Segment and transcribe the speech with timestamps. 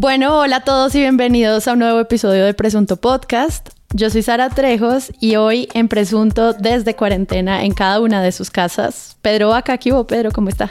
[0.00, 3.68] Bueno, hola a todos y bienvenidos a un nuevo episodio de Presunto Podcast.
[3.92, 8.50] Yo soy Sara Trejos y hoy en Presunto desde cuarentena en cada una de sus
[8.50, 9.18] casas.
[9.20, 10.30] Pedro acá, ¿qué Pedro?
[10.32, 10.70] ¿Cómo está?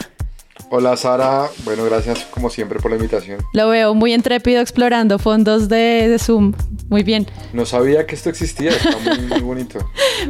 [0.71, 3.39] Hola Sara, bueno, gracias como siempre por la invitación.
[3.53, 6.53] Lo veo muy intrépido explorando fondos de, Zoom.
[6.89, 7.25] Muy bien.
[7.53, 9.79] No sabía que esto existía, está muy, bonito.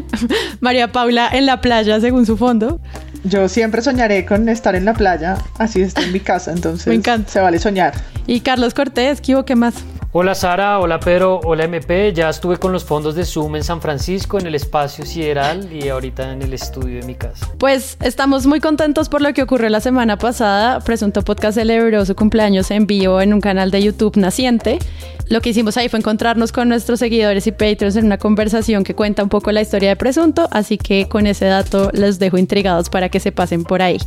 [0.61, 2.79] María Paula en la playa según su fondo.
[3.25, 6.95] Yo siempre soñaré con estar en la playa, así está en mi casa, entonces Me
[6.95, 7.29] encanta.
[7.29, 7.93] se vale soñar.
[8.25, 9.75] Y Carlos Cortés, ¿qué hubo, qué más?
[10.11, 12.11] Hola Sara, hola Pedro, hola MP.
[12.13, 15.87] Ya estuve con los fondos de Zoom en San Francisco, en el espacio sideral y
[15.87, 17.47] ahorita en el estudio de mi casa.
[17.59, 20.79] Pues estamos muy contentos por lo que ocurrió la semana pasada.
[20.79, 24.79] Presunto Podcast celebró su cumpleaños en vivo en un canal de YouTube naciente.
[25.27, 28.95] Lo que hicimos ahí fue encontrarnos con nuestros seguidores y Patreons en una conversación que
[28.95, 32.89] cuenta un poco la historia de Presunto, así que con ese dato les dejo intrigados
[32.89, 33.99] para que se pasen por ahí.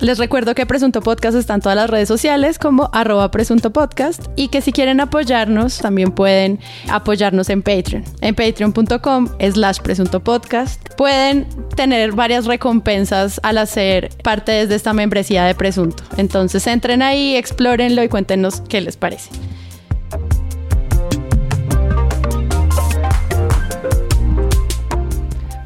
[0.00, 4.26] Les recuerdo que Presunto Podcast está en todas las redes sociales como arroba Presunto Podcast
[4.34, 8.04] y que si quieren apoyarnos también pueden apoyarnos en Patreon.
[8.22, 11.46] En patreon.com slash Presunto Podcast pueden
[11.76, 16.02] tener varias recompensas al hacer parte desde esta membresía de Presunto.
[16.16, 19.28] Entonces entren ahí, explórenlo y cuéntenos qué les parece.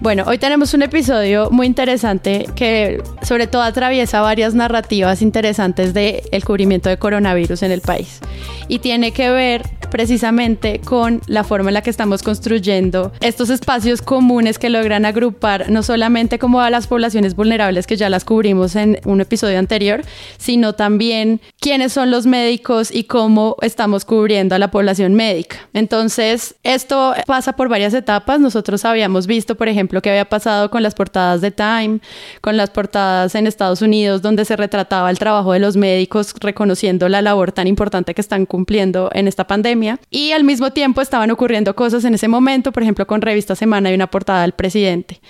[0.04, 6.20] Bueno, hoy tenemos un episodio muy interesante que sobre todo atraviesa varias narrativas interesantes del
[6.30, 8.20] el cubrimiento de coronavirus en el país
[8.68, 9.62] y tiene que ver
[9.94, 15.70] precisamente con la forma en la que estamos construyendo estos espacios comunes que logran agrupar
[15.70, 20.02] no solamente como a las poblaciones vulnerables que ya las cubrimos en un episodio anterior,
[20.36, 25.58] sino también quiénes son los médicos y cómo estamos cubriendo a la población médica.
[25.74, 28.40] Entonces, esto pasa por varias etapas.
[28.40, 32.00] Nosotros habíamos visto, por ejemplo, que había pasado con las portadas de Time,
[32.40, 37.08] con las portadas en Estados Unidos, donde se retrataba el trabajo de los médicos reconociendo
[37.08, 41.30] la labor tan importante que están cumpliendo en esta pandemia y al mismo tiempo estaban
[41.30, 45.20] ocurriendo cosas en ese momento, por ejemplo con Revista Semana y una portada del presidente.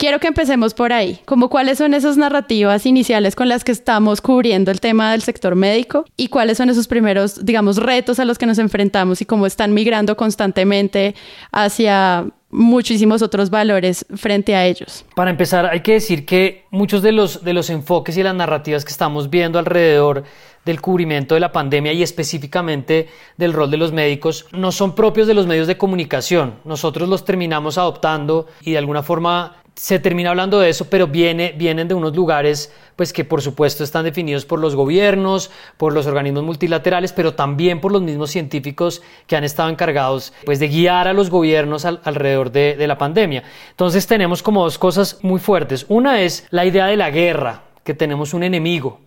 [0.00, 4.22] Quiero que empecemos por ahí, como cuáles son esas narrativas iniciales con las que estamos
[4.22, 8.38] cubriendo el tema del sector médico y cuáles son esos primeros, digamos, retos a los
[8.38, 11.14] que nos enfrentamos y cómo están migrando constantemente
[11.52, 15.04] hacia muchísimos otros valores frente a ellos.
[15.14, 18.84] Para empezar, hay que decir que muchos de los, de los enfoques y las narrativas
[18.84, 20.24] que estamos viendo alrededor
[20.64, 25.26] del cubrimiento de la pandemia y específicamente del rol de los médicos no son propios
[25.26, 26.54] de los medios de comunicación.
[26.64, 31.54] Nosotros los terminamos adoptando y de alguna forma se termina hablando de eso, pero viene,
[31.56, 36.06] vienen de unos lugares pues que por supuesto están definidos por los gobiernos, por los
[36.06, 41.08] organismos multilaterales, pero también por los mismos científicos que han estado encargados pues de guiar
[41.08, 43.42] a los gobiernos alrededor de, de la pandemia.
[43.70, 45.86] Entonces tenemos como dos cosas muy fuertes.
[45.88, 49.00] Una es la idea de la guerra, que tenemos un enemigo,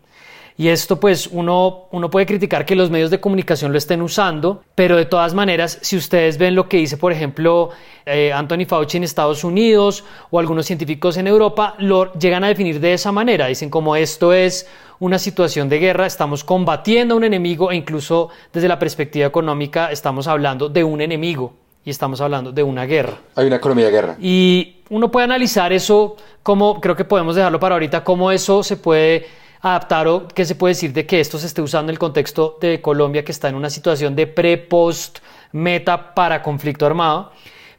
[0.58, 4.64] y esto pues uno, uno puede criticar que los medios de comunicación lo estén usando,
[4.76, 7.72] pero de todas maneras, si ustedes ven lo que dice, por ejemplo,
[8.06, 12.80] eh, Anthony Fauci en Estados Unidos o algunos científicos en Europa, lo llegan a definir
[12.80, 13.48] de esa manera.
[13.48, 14.68] Dicen como esto es
[15.00, 19.92] una situación de guerra, estamos combatiendo a un enemigo e incluso desde la perspectiva económica
[19.92, 21.54] estamos hablando de un enemigo
[21.84, 23.18] y estamos hablando de una guerra.
[23.36, 24.16] Hay una economía de guerra.
[24.22, 28.78] Y uno puede analizar eso, como creo que podemos dejarlo para ahorita, cómo eso se
[28.78, 29.26] puede
[29.64, 32.58] adaptar o qué se puede decir de que esto se esté usando en el contexto
[32.60, 35.20] de Colombia que está en una situación de pre-post
[35.54, 37.32] meta para conflicto armado,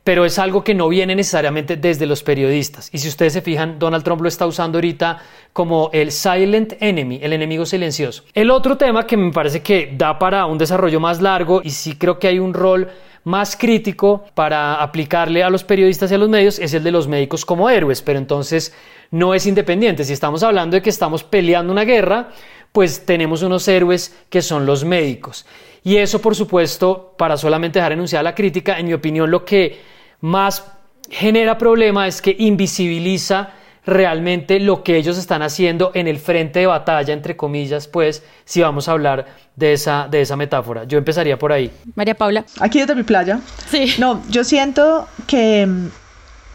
[0.03, 2.89] pero es algo que no viene necesariamente desde los periodistas.
[2.93, 5.19] Y si ustedes se fijan, Donald Trump lo está usando ahorita
[5.53, 8.25] como el silent enemy, el enemigo silencioso.
[8.33, 11.97] El otro tema que me parece que da para un desarrollo más largo y sí
[11.97, 12.89] creo que hay un rol
[13.25, 17.09] más crítico para aplicarle a los periodistas y a los medios es el de los
[17.09, 18.75] médicos como héroes, pero entonces
[19.11, 20.05] no es independiente.
[20.05, 22.29] Si estamos hablando de que estamos peleando una guerra,
[22.73, 25.47] pues tenemos unos héroes que son los médicos.
[25.83, 29.81] Y eso, por supuesto, para solamente dejar enunciada la crítica, en mi opinión, lo que
[30.21, 30.67] más
[31.11, 33.53] genera problema es que invisibiliza
[33.87, 38.63] realmente lo que ellos están haciendo en el frente de batalla, entre comillas, pues, si
[38.63, 39.27] vamos a hablar
[39.57, 40.85] de esa, de esa metáfora.
[40.85, 41.71] Yo empezaría por ahí.
[41.95, 42.45] María Paula.
[42.61, 43.41] Aquí desde mi playa.
[43.71, 43.95] Sí.
[43.99, 45.69] No, yo siento que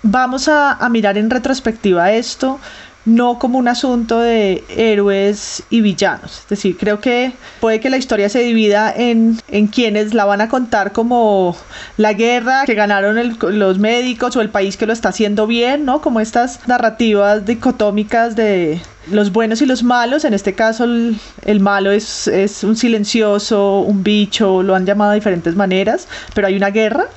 [0.04, 2.60] vamos a, mirar en retrospectiva esto
[3.06, 6.40] no como un asunto de héroes y villanos.
[6.40, 10.42] Es decir, creo que puede que la historia se divida en, en quienes la van
[10.42, 11.56] a contar como
[11.98, 16.02] la guerra que ganaron los médicos o el país que lo está haciendo bien, ¿no?
[16.02, 20.26] Como estas narrativas dicotómicas de los buenos y los malos.
[20.26, 25.16] En este caso, el, malo es, es un silencioso, un bicho, lo han llamado de
[25.16, 27.08] diferentes maneras, pero hay una guerra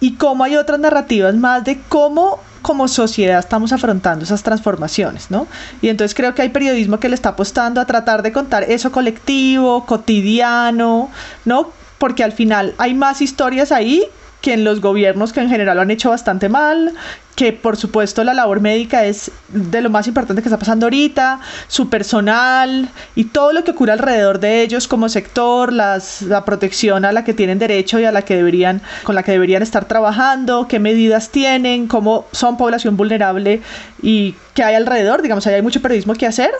[0.00, 5.46] y cómo hay otras narrativas más de cómo como sociedad estamos afrontando esas transformaciones, ¿no?
[5.80, 8.92] Y entonces creo que hay periodismo que le está apostando a tratar de contar eso
[8.92, 11.10] colectivo, cotidiano,
[11.44, 11.70] ¿no?
[11.98, 14.06] Porque al final hay más historias ahí
[14.40, 16.94] que en los gobiernos que en general lo han hecho bastante mal,
[17.36, 21.40] que por supuesto la labor médica es de lo más importante que está pasando ahorita,
[21.68, 27.04] su personal y todo lo que ocurre alrededor de ellos como sector, las, la protección
[27.04, 29.86] a la que tienen derecho y a la que deberían, con la que deberían estar
[29.86, 33.62] trabajando, qué medidas tienen, cómo son población vulnerable
[34.02, 36.50] y qué hay alrededor, digamos, ahí hay mucho periodismo que hacer,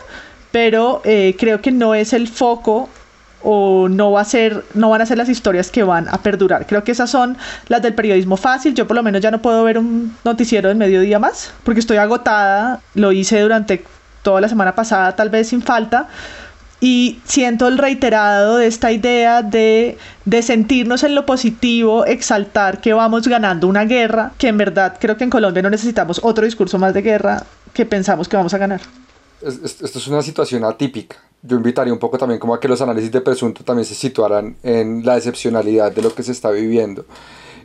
[0.50, 2.88] pero eh, creo que no es el foco
[3.42, 6.66] o no va a ser, no van a ser las historias que van a perdurar.
[6.66, 7.36] Creo que esas son
[7.68, 8.74] las del periodismo fácil.
[8.74, 11.96] Yo por lo menos ya no puedo ver un noticiero del mediodía más, porque estoy
[11.96, 12.80] agotada.
[12.94, 13.84] Lo hice durante
[14.22, 16.08] toda la semana pasada, tal vez sin falta.
[16.82, 22.94] Y siento el reiterado de esta idea de, de sentirnos en lo positivo, exaltar que
[22.94, 26.78] vamos ganando una guerra, que en verdad creo que en Colombia no necesitamos otro discurso
[26.78, 27.42] más de guerra
[27.74, 28.80] que pensamos que vamos a ganar.
[29.42, 33.10] Esto es una situación atípica yo invitaría un poco también como a que los análisis
[33.10, 37.06] de presunto también se situaran en la excepcionalidad de lo que se está viviendo.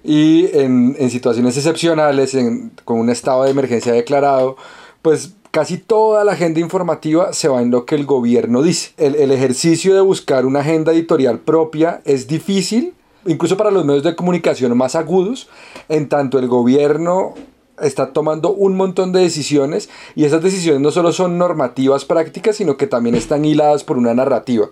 [0.03, 4.55] Y en, en situaciones excepcionales, en, con un estado de emergencia declarado,
[5.01, 8.91] pues casi toda la agenda informativa se va en lo que el gobierno dice.
[8.97, 12.93] El, el ejercicio de buscar una agenda editorial propia es difícil,
[13.25, 15.49] incluso para los medios de comunicación más agudos,
[15.89, 17.33] en tanto el gobierno
[17.81, 22.77] está tomando un montón de decisiones y esas decisiones no solo son normativas prácticas, sino
[22.77, 24.67] que también están hiladas por una narrativa.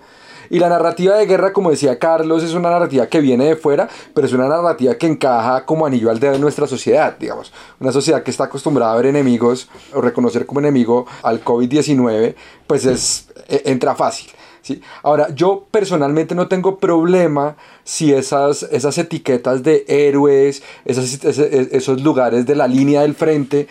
[0.49, 3.89] Y la narrativa de guerra, como decía Carlos, es una narrativa que viene de fuera,
[4.13, 7.51] pero es una narrativa que encaja como anillo al dedo en nuestra sociedad, digamos.
[7.79, 12.35] Una sociedad que está acostumbrada a ver enemigos o reconocer como enemigo al COVID-19,
[12.67, 14.31] pues es, e, entra fácil.
[14.63, 14.81] ¿Sí?
[15.03, 22.47] Ahora, yo personalmente no tengo problema si esas, esas etiquetas de héroes, esas, esos lugares
[22.47, 23.67] de la línea del frente,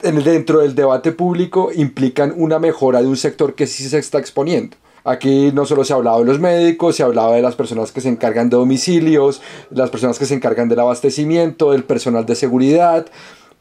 [0.00, 4.78] dentro del debate público implican una mejora de un sector que sí se está exponiendo.
[5.04, 7.90] Aquí no solo se ha hablado de los médicos, se ha hablado de las personas
[7.90, 9.40] que se encargan de domicilios,
[9.70, 13.06] las personas que se encargan del abastecimiento, del personal de seguridad.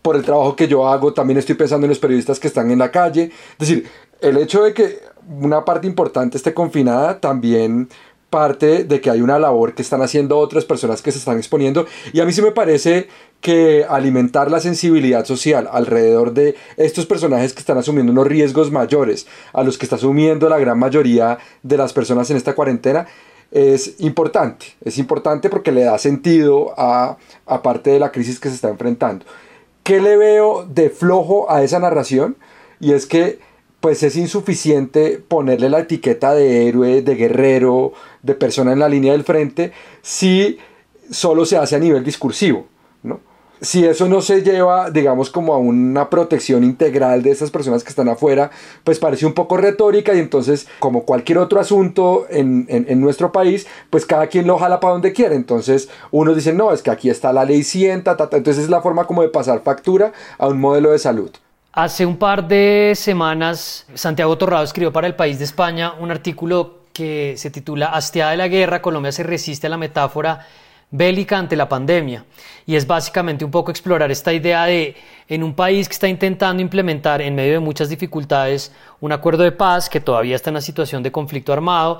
[0.01, 2.79] Por el trabajo que yo hago, también estoy pensando en los periodistas que están en
[2.79, 3.31] la calle.
[3.53, 3.89] Es decir,
[4.21, 4.99] el hecho de que
[5.29, 7.89] una parte importante esté confinada también
[8.29, 11.85] parte de que hay una labor que están haciendo otras personas que se están exponiendo
[12.13, 13.07] y a mí sí me parece
[13.41, 19.25] que alimentar la sensibilidad social alrededor de estos personajes que están asumiendo unos riesgos mayores
[19.53, 23.07] a los que está asumiendo la gran mayoría de las personas en esta cuarentena
[23.51, 27.17] es importante, es importante porque le da sentido a,
[27.63, 29.25] parte de la crisis que se está enfrentando.
[29.83, 32.37] ¿Qué le veo de flojo a esa narración?
[32.79, 33.39] Y es que
[33.79, 37.93] pues es insuficiente ponerle la etiqueta de héroe, de guerrero,
[38.23, 39.71] de persona en la línea del frente,
[40.01, 40.57] si
[41.09, 42.65] solo se hace a nivel discursivo,
[43.03, 43.21] ¿no?
[43.61, 47.89] Si eso no se lleva, digamos, como a una protección integral de esas personas que
[47.89, 48.51] están afuera,
[48.85, 53.67] pues parece un poco retórica y entonces, como cualquier otro asunto en, en, nuestro país,
[53.89, 55.35] pues cada quien lo jala para donde quiere.
[55.35, 59.05] Entonces, unos dicen, no, es que aquí está la ley 100, entonces es la forma
[59.05, 61.31] como de pasar factura a un modelo de salud.
[61.71, 66.79] Hace un par de semanas, Santiago Torrado escribió para El País de España un artículo
[66.91, 70.47] que se titula Hastiada de la guerra, Colombia se resiste a la metáfora
[70.89, 72.25] bélica ante la pandemia.
[72.65, 74.95] Y es básicamente un poco explorar esta idea de,
[75.27, 79.51] en un país que está intentando implementar, en medio de muchas dificultades, un acuerdo de
[79.51, 81.99] paz que todavía está en una situación de conflicto armado,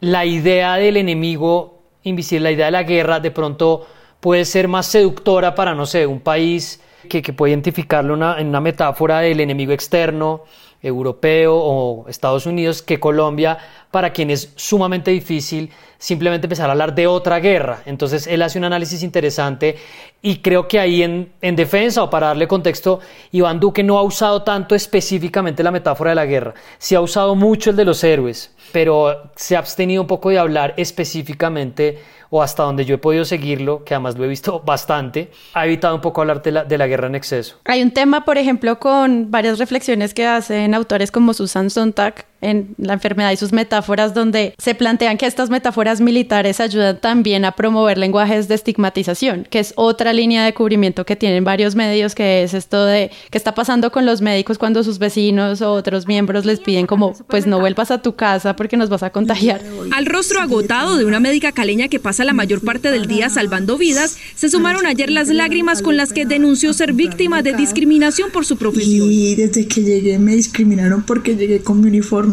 [0.00, 3.86] la idea del enemigo invisible, la idea de la guerra, de pronto
[4.18, 9.20] puede ser más seductora para, no sé, un país que, puede identificarlo en una metáfora
[9.20, 10.44] del enemigo externo,
[10.82, 13.58] europeo o Estados Unidos, que Colombia,
[13.90, 17.82] para quien es sumamente difícil simplemente empezar a hablar de otra guerra.
[17.84, 19.76] Entonces él hace un análisis interesante
[20.22, 23.00] y creo que ahí en, en, defensa o para darle contexto,
[23.32, 27.34] Iván Duque no ha usado tanto específicamente la metáfora de la guerra, sí ha usado
[27.34, 31.98] mucho el de los héroes, pero se ha abstenido un poco de hablar específicamente
[32.30, 35.94] o hasta donde yo he podido seguirlo, que además lo he visto bastante, ha evitado
[35.94, 37.56] un poco hablar de la, de la guerra en exceso.
[37.64, 42.74] Hay un tema, por ejemplo, con varias reflexiones que hacen autores como Susan Sontag en
[42.78, 47.52] La enfermedad y sus metáforas, donde se plantean que estas metáforas militares ayudan también a
[47.52, 52.42] promover lenguajes de estigmatización, que es otra línea de cubrimiento que tienen varios medios, que
[52.42, 56.44] es esto de qué está pasando con los médicos cuando sus vecinos o otros miembros
[56.44, 59.60] les piden como, pues no vuelvas a tu casa porque nos vas a contagiar.
[59.92, 63.78] Al rostro agotado de una médica caleña que pasa la mayor parte del día salvando
[63.78, 68.44] vidas, se sumaron ayer las lágrimas con las que denunció ser víctima de discriminación por
[68.44, 69.10] su profesión.
[69.10, 72.27] Y desde que llegué me discriminaron porque llegué con mi uniforme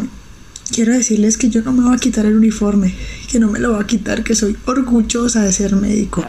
[0.71, 2.93] Quiero decirles que yo no me voy a quitar el uniforme,
[3.31, 6.23] que no me lo voy a quitar, que soy orgullosa de ser médico.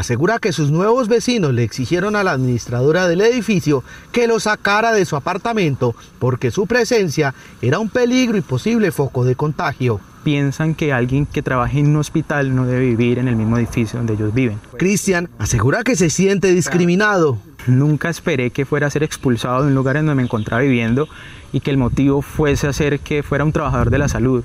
[0.00, 4.92] Asegura que sus nuevos vecinos le exigieron a la administradora del edificio que lo sacara
[4.92, 10.74] de su apartamento porque su presencia era un peligro y posible foco de contagio piensan
[10.74, 14.14] que alguien que trabaje en un hospital no debe vivir en el mismo edificio donde
[14.14, 14.58] ellos viven.
[14.78, 17.38] Cristian asegura que se siente discriminado.
[17.66, 21.08] Nunca esperé que fuera a ser expulsado de un lugar en donde me encontraba viviendo
[21.52, 24.44] y que el motivo fuese hacer que fuera un trabajador de la salud.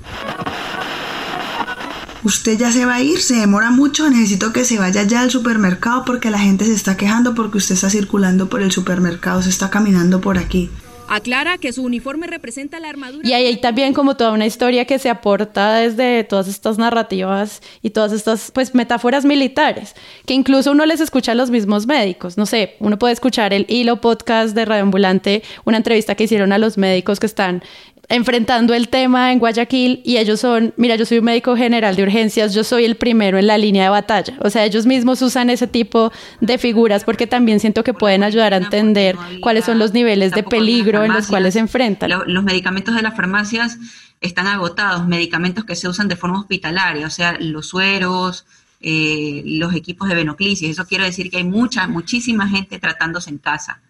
[2.26, 5.30] Usted ya se va a ir, se demora mucho, necesito que se vaya ya al
[5.30, 9.50] supermercado porque la gente se está quejando porque usted está circulando por el supermercado, se
[9.50, 10.68] está caminando por aquí.
[11.06, 13.28] Aclara que su uniforme representa la armadura.
[13.28, 17.62] Y ahí hay también como toda una historia que se aporta desde todas estas narrativas
[17.80, 19.94] y todas estas pues metáforas militares,
[20.26, 22.36] que incluso uno les escucha a los mismos médicos.
[22.36, 26.52] No sé, uno puede escuchar el hilo podcast de Radio Ambulante, una entrevista que hicieron
[26.52, 27.62] a los médicos que están
[28.08, 32.02] enfrentando el tema en Guayaquil y ellos son, mira, yo soy un médico general de
[32.02, 34.34] urgencias, yo soy el primero en la línea de batalla.
[34.40, 38.54] O sea, ellos mismos usan ese tipo de figuras porque también siento que pueden ayudar
[38.54, 42.10] a entender cuáles son los niveles de peligro en los cuales se enfrentan.
[42.26, 43.78] Los medicamentos de las farmacias
[44.20, 48.46] están agotados, medicamentos que se usan de forma hospitalaria, o sea, los sueros,
[48.80, 50.70] eh, los equipos de venoclisis.
[50.70, 53.80] Eso quiere decir que hay mucha, muchísima gente tratándose en casa.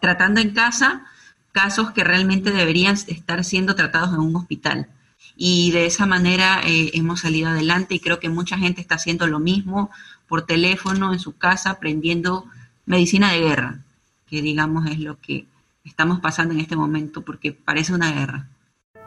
[0.00, 1.04] tratando en casa
[1.54, 4.88] casos que realmente deberían estar siendo tratados en un hospital.
[5.36, 9.26] Y de esa manera eh, hemos salido adelante y creo que mucha gente está haciendo
[9.28, 9.90] lo mismo
[10.28, 12.44] por teléfono, en su casa, aprendiendo
[12.86, 13.78] medicina de guerra,
[14.26, 15.46] que digamos es lo que
[15.84, 18.48] estamos pasando en este momento porque parece una guerra.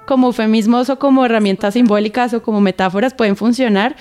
[0.05, 3.97] Como eufemismos o como herramientas simbólicas o como metáforas pueden funcionar,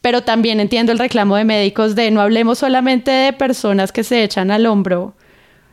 [0.00, 4.22] pero también entiendo el reclamo de médicos de no hablemos solamente de personas que se
[4.22, 5.16] echan al hombro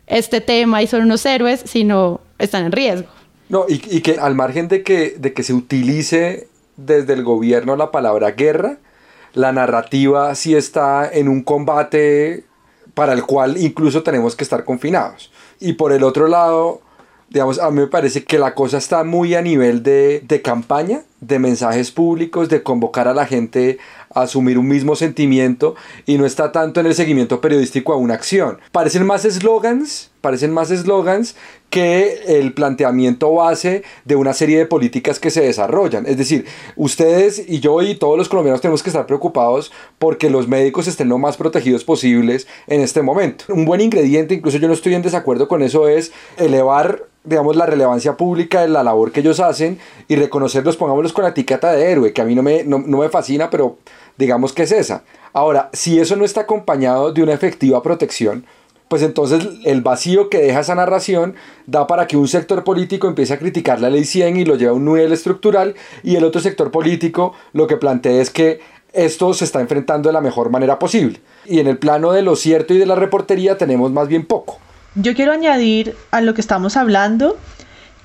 [0.08, 3.08] este tema y son unos héroes, sino están en riesgo.
[3.50, 6.48] No, y, y, que al margen de que, de que se utilice
[6.78, 8.78] desde el gobierno la palabra guerra,
[9.34, 12.46] la narrativa sí está en un combate
[12.94, 15.32] para el cual incluso tenemos que estar confinados.
[15.60, 16.82] Y por el otro lado,
[17.30, 21.04] digamos, a mí me parece que la cosa está muy a nivel de, de campaña,
[21.20, 23.78] de mensajes públicos, de convocar a la gente
[24.16, 28.58] asumir un mismo sentimiento y no está tanto en el seguimiento periodístico a una acción.
[28.72, 31.36] Parecen más eslogans, parecen más eslogans
[31.70, 36.06] que el planteamiento base de una serie de políticas que se desarrollan.
[36.06, 36.46] Es decir,
[36.78, 41.10] ustedes y yo y todos los colombianos tenemos que estar preocupados porque los médicos estén
[41.10, 43.46] lo más protegidos posibles en este momento.
[43.50, 47.66] Un buen ingrediente, incluso yo no estoy en desacuerdo con eso, es elevar digamos, la
[47.66, 51.92] relevancia pública de la labor que ellos hacen y reconocerlos, pongámoslos con la etiqueta de
[51.92, 53.80] héroe, que a mí no me, no me fascina, pero
[54.18, 55.04] digamos que es esa.
[55.34, 58.46] Ahora, si eso no está acompañado de una efectiva protección,
[58.88, 63.34] pues entonces el vacío que deja esa narración da para que un sector político empiece
[63.34, 66.40] a criticar la ley 100 y lo lleva a un nivel estructural y el otro
[66.40, 68.60] sector político lo que plantea es que
[68.94, 71.20] esto se está enfrentando de la mejor manera posible.
[71.46, 74.60] Y en el plano de lo cierto y de la reportería tenemos más bien poco.
[74.96, 77.38] Yo quiero añadir a lo que estamos hablando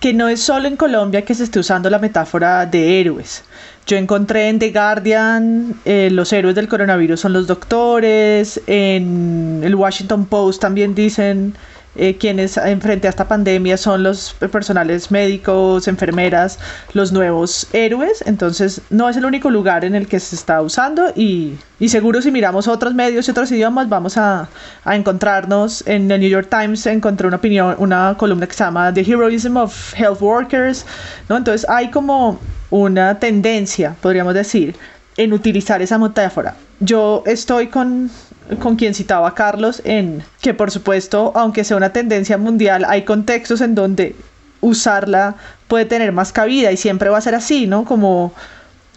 [0.01, 3.45] que no es solo en Colombia que se esté usando la metáfora de héroes.
[3.91, 9.75] Yo encontré en The Guardian eh, los héroes del coronavirus son los doctores, en el
[9.75, 11.55] Washington Post también dicen
[11.97, 16.61] eh, quienes frente a esta pandemia son los personales médicos, enfermeras,
[16.93, 18.23] los nuevos héroes.
[18.27, 22.23] Entonces no es el único lugar en el que se está usando y, y seguro
[22.23, 24.49] si miramos otros medios y otros idiomas vamos a,
[24.85, 25.83] a, encontrarnos.
[25.89, 29.57] En el New York Times encontré una opinión, una columna que se llama The Heroism
[29.57, 30.87] of Health Workers.
[31.29, 31.39] ¿no?
[31.39, 32.39] Entonces hay como
[32.71, 34.77] una tendencia, podríamos decir,
[35.17, 36.57] en utilizar esa metáfora.
[36.81, 38.11] Yo estoy con
[38.59, 43.61] con quien citaba Carlos en que por supuesto, aunque sea una tendencia mundial, hay contextos
[43.61, 44.17] en donde
[44.61, 45.37] usarla
[45.69, 47.85] puede tener más cabida y siempre va a ser así, ¿no?
[47.85, 48.33] Como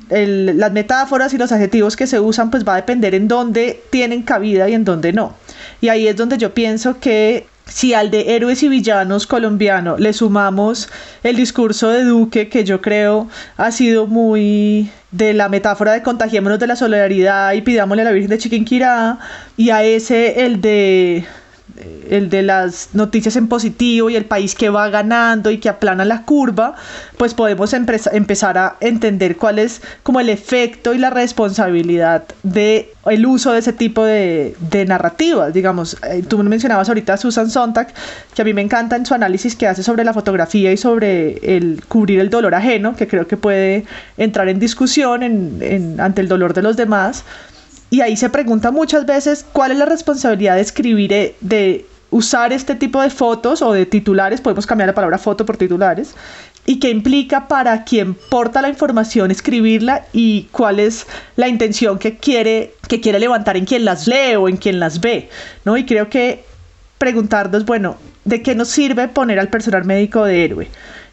[0.10, 4.24] las metáforas y los adjetivos que se usan pues va a depender en dónde tienen
[4.24, 5.34] cabida y en dónde no.
[5.82, 10.14] Y ahí es donde yo pienso que si al de héroes y villanos colombiano le
[10.14, 10.90] sumamos
[11.24, 16.60] el discurso de Duque, que yo creo ha sido muy de la metáfora de contagiémonos
[16.60, 19.20] de la solidaridad y pidámosle a la Virgen de Chiquinquirá,
[19.58, 21.26] y a ese el de
[22.10, 26.06] el de las noticias en positivo y el país que va ganando y que aplana
[26.06, 26.76] la curva,
[27.18, 33.26] pues podemos empezar a entender cuál es como el efecto y la responsabilidad de el
[33.26, 37.94] uso de ese tipo de, de narrativas, digamos, eh, tú mencionabas ahorita a Susan Sontag,
[38.34, 41.58] que a mí me encanta en su análisis que hace sobre la fotografía y sobre
[41.58, 43.84] el cubrir el dolor ajeno, que creo que puede
[44.18, 45.22] entrar en discusión
[46.00, 47.26] ante el dolor de los demás,
[47.94, 52.52] y ahí se pregunta muchas veces cuál es la responsabilidad de escribir, eh, de usar
[52.52, 56.16] este tipo de fotos o de titulares, podemos cambiar la palabra foto por titulares,
[56.66, 62.18] y qué implica para quien porta la información escribirla y cuál es la intención que
[62.18, 65.30] quiere, que quiere levantar en quien las lee o en quien las ve,
[65.64, 65.78] ¿no?
[65.78, 66.44] Y creo que
[66.98, 70.68] preguntarnos, bueno, ¿de qué nos sirve poner al personal médico de héroe?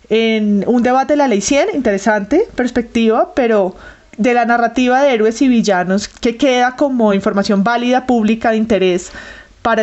[0.08, 3.76] En un debate de la ley 100, interesante perspectiva, pero
[4.20, 9.10] de la narrativa de héroes y villanos, que queda como información válida, pública, de interés
[9.62, 9.82] para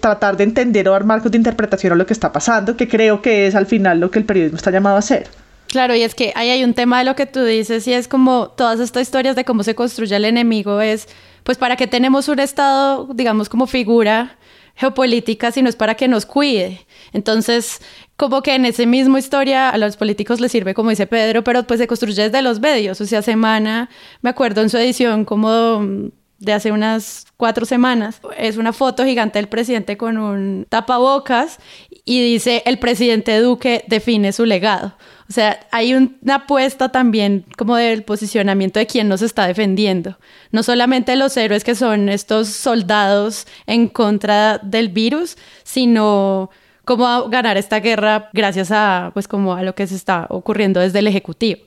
[0.00, 3.22] tratar de entender o dar marcos de interpretación a lo que está pasando, que creo
[3.22, 5.28] que es al final lo que el periodismo está llamado a hacer.
[5.68, 8.08] Claro, y es que ahí hay un tema de lo que tú dices y es
[8.08, 11.08] como todas estas historias de cómo se construye el enemigo es,
[11.42, 14.36] pues para que tenemos un Estado, digamos, como figura
[14.78, 16.86] geopolítica, si no es para que nos cuide.
[17.12, 17.80] Entonces,
[18.16, 21.64] como que en esa misma historia a los políticos les sirve, como dice Pedro, pero
[21.64, 23.00] pues se construye desde los medios.
[23.00, 23.90] O sea, Semana,
[24.22, 28.20] me acuerdo en su edición como de hace unas cuatro semanas.
[28.36, 31.58] Es una foto gigante del presidente con un tapabocas
[32.04, 34.96] y dice, el presidente Duque define su legado.
[35.28, 40.18] O sea, hay una apuesta también como del posicionamiento de quién nos está defendiendo.
[40.52, 46.50] No solamente los héroes que son estos soldados en contra del virus, sino
[46.86, 51.00] cómo ganar esta guerra gracias a, pues, como a lo que se está ocurriendo desde
[51.00, 51.60] el Ejecutivo.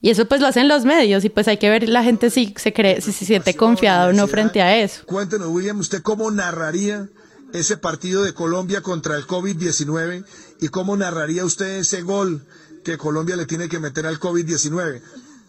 [0.00, 2.54] Y eso pues lo hacen los medios y pues hay que ver la gente si
[2.56, 5.02] se cree, si se siente confiada o no frente a eso.
[5.04, 7.08] Cuéntenos, William, ¿usted cómo narraría
[7.52, 10.24] ese partido de Colombia contra el COVID-19
[10.60, 12.46] y cómo narraría usted ese gol
[12.82, 15.02] que Colombia le tiene que meter al COVID-19?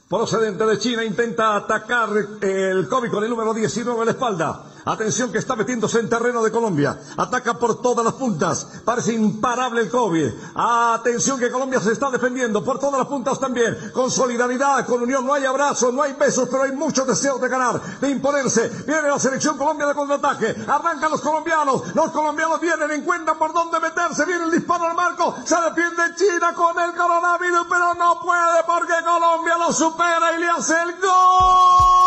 [0.10, 2.10] Procedente de China intenta atacar
[2.42, 4.66] el COVID con el número 19 en la espalda.
[4.86, 7.00] Atención que está metiéndose en terreno de Colombia.
[7.18, 8.68] Ataca por todas las puntas.
[8.84, 10.30] Parece imparable el COVID.
[10.56, 13.92] Atención que Colombia se está defendiendo por todas las puntas también.
[13.94, 15.26] Con solidaridad, con unión.
[15.26, 18.70] No hay abrazos, no hay besos, pero hay mucho deseo de ganar, de imponerse.
[18.88, 20.56] Viene la selección Colombia de contraataque.
[20.68, 21.94] Arrancan los colombianos.
[21.94, 24.26] Los colombianos vienen, encuentran por dónde meterse.
[24.26, 25.36] Viene el disparo al marco.
[25.46, 30.50] Se defiende China con el coronavirus, pero no puede porque Colombia lo supera y le
[30.50, 32.02] hace el gol.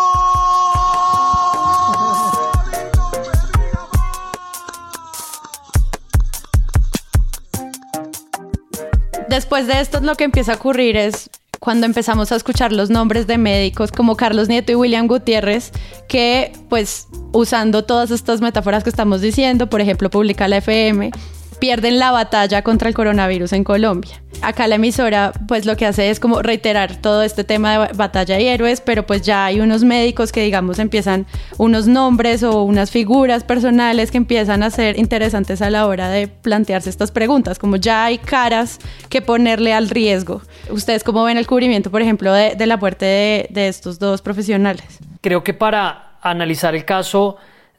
[9.35, 13.27] Después de esto, lo que empieza a ocurrir es cuando empezamos a escuchar los nombres
[13.27, 15.73] de médicos como Carlos Nieto y William Gutiérrez,
[16.07, 21.11] que pues usando todas estas metáforas que estamos diciendo, por ejemplo, publica la FM,
[21.55, 24.23] pierden la batalla contra el coronavirus en Colombia.
[24.43, 28.39] Acá la emisora pues lo que hace es como reiterar todo este tema de batalla
[28.39, 32.91] y héroes, pero pues ya hay unos médicos que digamos empiezan unos nombres o unas
[32.91, 37.77] figuras personales que empiezan a ser interesantes a la hora de plantearse estas preguntas, como
[37.77, 40.43] ya hay caras que ponerle al riesgo.
[40.71, 44.99] ¿Ustedes cómo ven el cubrimiento, por ejemplo, de, la muerte de, estos dos profesionales?
[45.21, 47.37] Creo que para analizar el caso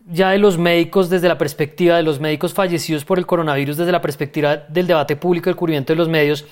[0.08, 3.92] ya de los médicos desde la perspectiva de los médicos fallecidos por el coronavirus, desde
[3.92, 6.46] la perspectiva del debate público, del cubrimiento de los medios,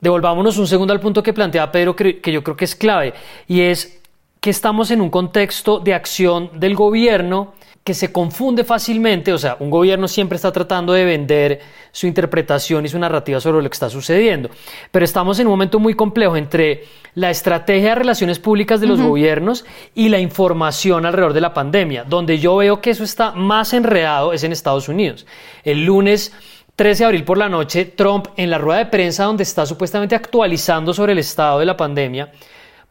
[0.00, 3.14] devolvámonos un segundo al punto que plantea Pedro, que, yo creo que es clave,
[3.46, 4.00] y es
[4.40, 9.56] que estamos en un contexto de acción del gobierno que se confunde fácilmente, o sea,
[9.58, 11.60] un gobierno siempre está tratando de vender
[11.92, 14.50] su interpretación y su narrativa sobre lo que está sucediendo,
[14.90, 19.00] pero estamos en un momento muy complejo entre la estrategia de relaciones públicas de los
[19.00, 19.64] gobiernos
[19.94, 24.32] y la información alrededor de la pandemia, donde yo veo que eso está más enredado
[24.32, 25.26] es en Estados Unidos.
[25.64, 26.32] El lunes
[26.76, 30.14] 13 de abril por la noche, Trump en la rueda de prensa donde está supuestamente
[30.14, 32.30] actualizando sobre el estado de la pandemia,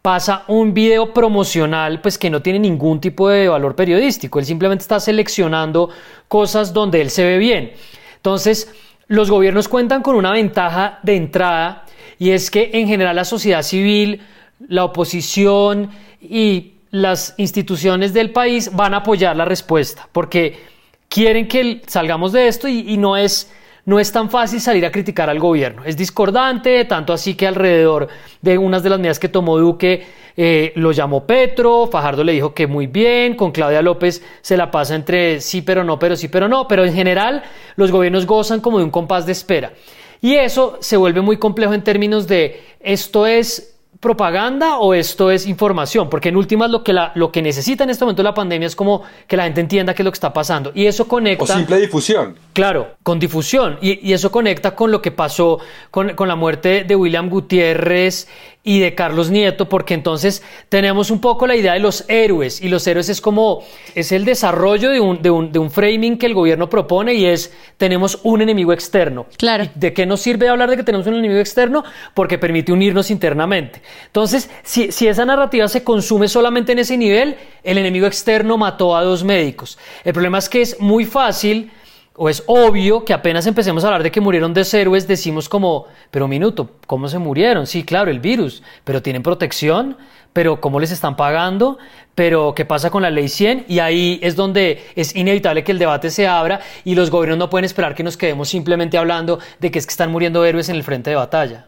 [0.02, 4.84] pasa un video promocional pues que no tiene ningún tipo de valor periodístico, él simplemente
[4.84, 5.90] está seleccionando
[6.28, 7.74] cosas donde él se ve bien.
[8.16, 8.74] Entonces,
[9.08, 11.86] los gobiernos cuentan con una ventaja de entrada
[12.18, 14.22] y es que en general la sociedad civil,
[14.68, 15.90] la oposición
[16.22, 20.60] y las instituciones del país van a apoyar la respuesta porque
[21.08, 23.52] quieren que salgamos de esto y, y no es
[23.86, 25.84] no es tan fácil salir a criticar al gobierno.
[25.86, 28.08] Es discordante, tanto así que alrededor
[28.42, 30.06] de unas de las medidas que tomó Duque
[30.38, 34.72] eh, lo llamó Petro, Fajardo le dijo que muy bien, con Claudia López se la
[34.72, 37.44] pasa entre sí pero no, pero sí pero no, pero en general
[37.76, 39.74] los gobiernos gozan como de un compás de espera.
[40.22, 45.46] Y eso se vuelve muy complejo en términos de esto es propaganda o esto es
[45.48, 46.10] información?
[46.10, 48.76] Porque en últimas lo que, la, lo que necesita en este momento la pandemia es
[48.76, 50.72] como que la gente entienda qué es lo que está pasando.
[50.74, 51.44] Y eso conecta...
[51.44, 52.36] O simple difusión.
[52.54, 53.78] Claro, con difusión.
[53.82, 55.60] Y, y eso conecta con lo que pasó
[55.92, 58.28] con, con la muerte de William Gutiérrez
[58.70, 62.70] y de Carlos Nieto, porque entonces tenemos un poco la idea de los héroes, y
[62.70, 63.64] los héroes es como,
[63.96, 67.26] es el desarrollo de un, de un, de un framing que el gobierno propone y
[67.26, 69.26] es, tenemos un enemigo externo.
[69.40, 69.66] Claro.
[69.74, 71.84] ¿De qué nos sirve hablar de que tenemos un enemigo externo?
[72.14, 73.82] Porque permite unirnos internamente.
[74.06, 78.96] Entonces, si, si esa narrativa se consume solamente en ese nivel, el enemigo externo mató
[78.96, 79.80] a dos médicos.
[80.04, 81.72] El problema es que es muy fácil
[82.16, 85.86] o es obvio que apenas empecemos a hablar de que murieron de héroes, decimos como,
[86.12, 87.66] pero minuto, ¿cómo se murieron?
[87.66, 89.96] Sí, claro, el virus, pero tienen protección,
[90.34, 91.78] pero ¿cómo les están pagando?
[92.16, 93.66] Pero ¿qué pasa con la ley 100?
[93.68, 97.50] Y ahí es donde es inevitable que el debate se abra y los gobiernos no
[97.50, 100.76] pueden esperar que nos quedemos simplemente hablando de que es que están muriendo héroes en
[100.76, 101.68] el frente de batalla.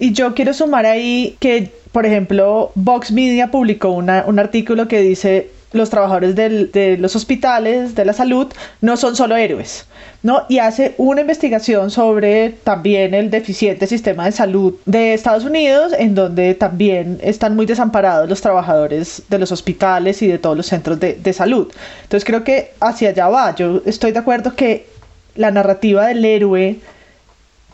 [0.00, 5.50] Y yo quiero sumar ahí que, por ejemplo, Vox Media publicó un artículo que dice
[5.74, 8.46] los trabajadores de los hospitales, de la salud,
[8.80, 9.86] no son solo héroes,
[10.22, 10.44] ¿no?
[10.48, 16.14] Y hace una investigación sobre también el deficiente sistema de salud de Estados Unidos, en
[16.14, 20.98] donde también están muy desamparados los trabajadores de los hospitales y de todos los centros
[20.98, 21.70] de, salud.
[22.04, 23.54] Entonces creo que hacia allá va.
[23.54, 24.86] Yo estoy de acuerdo que
[25.34, 26.78] la narrativa del héroe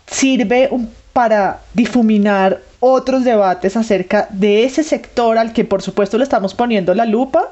[0.06, 0.70] sirve
[1.12, 6.94] para difuminar otros debates acerca de ese sector al que por supuesto le estamos poniendo
[6.94, 7.50] la lupa,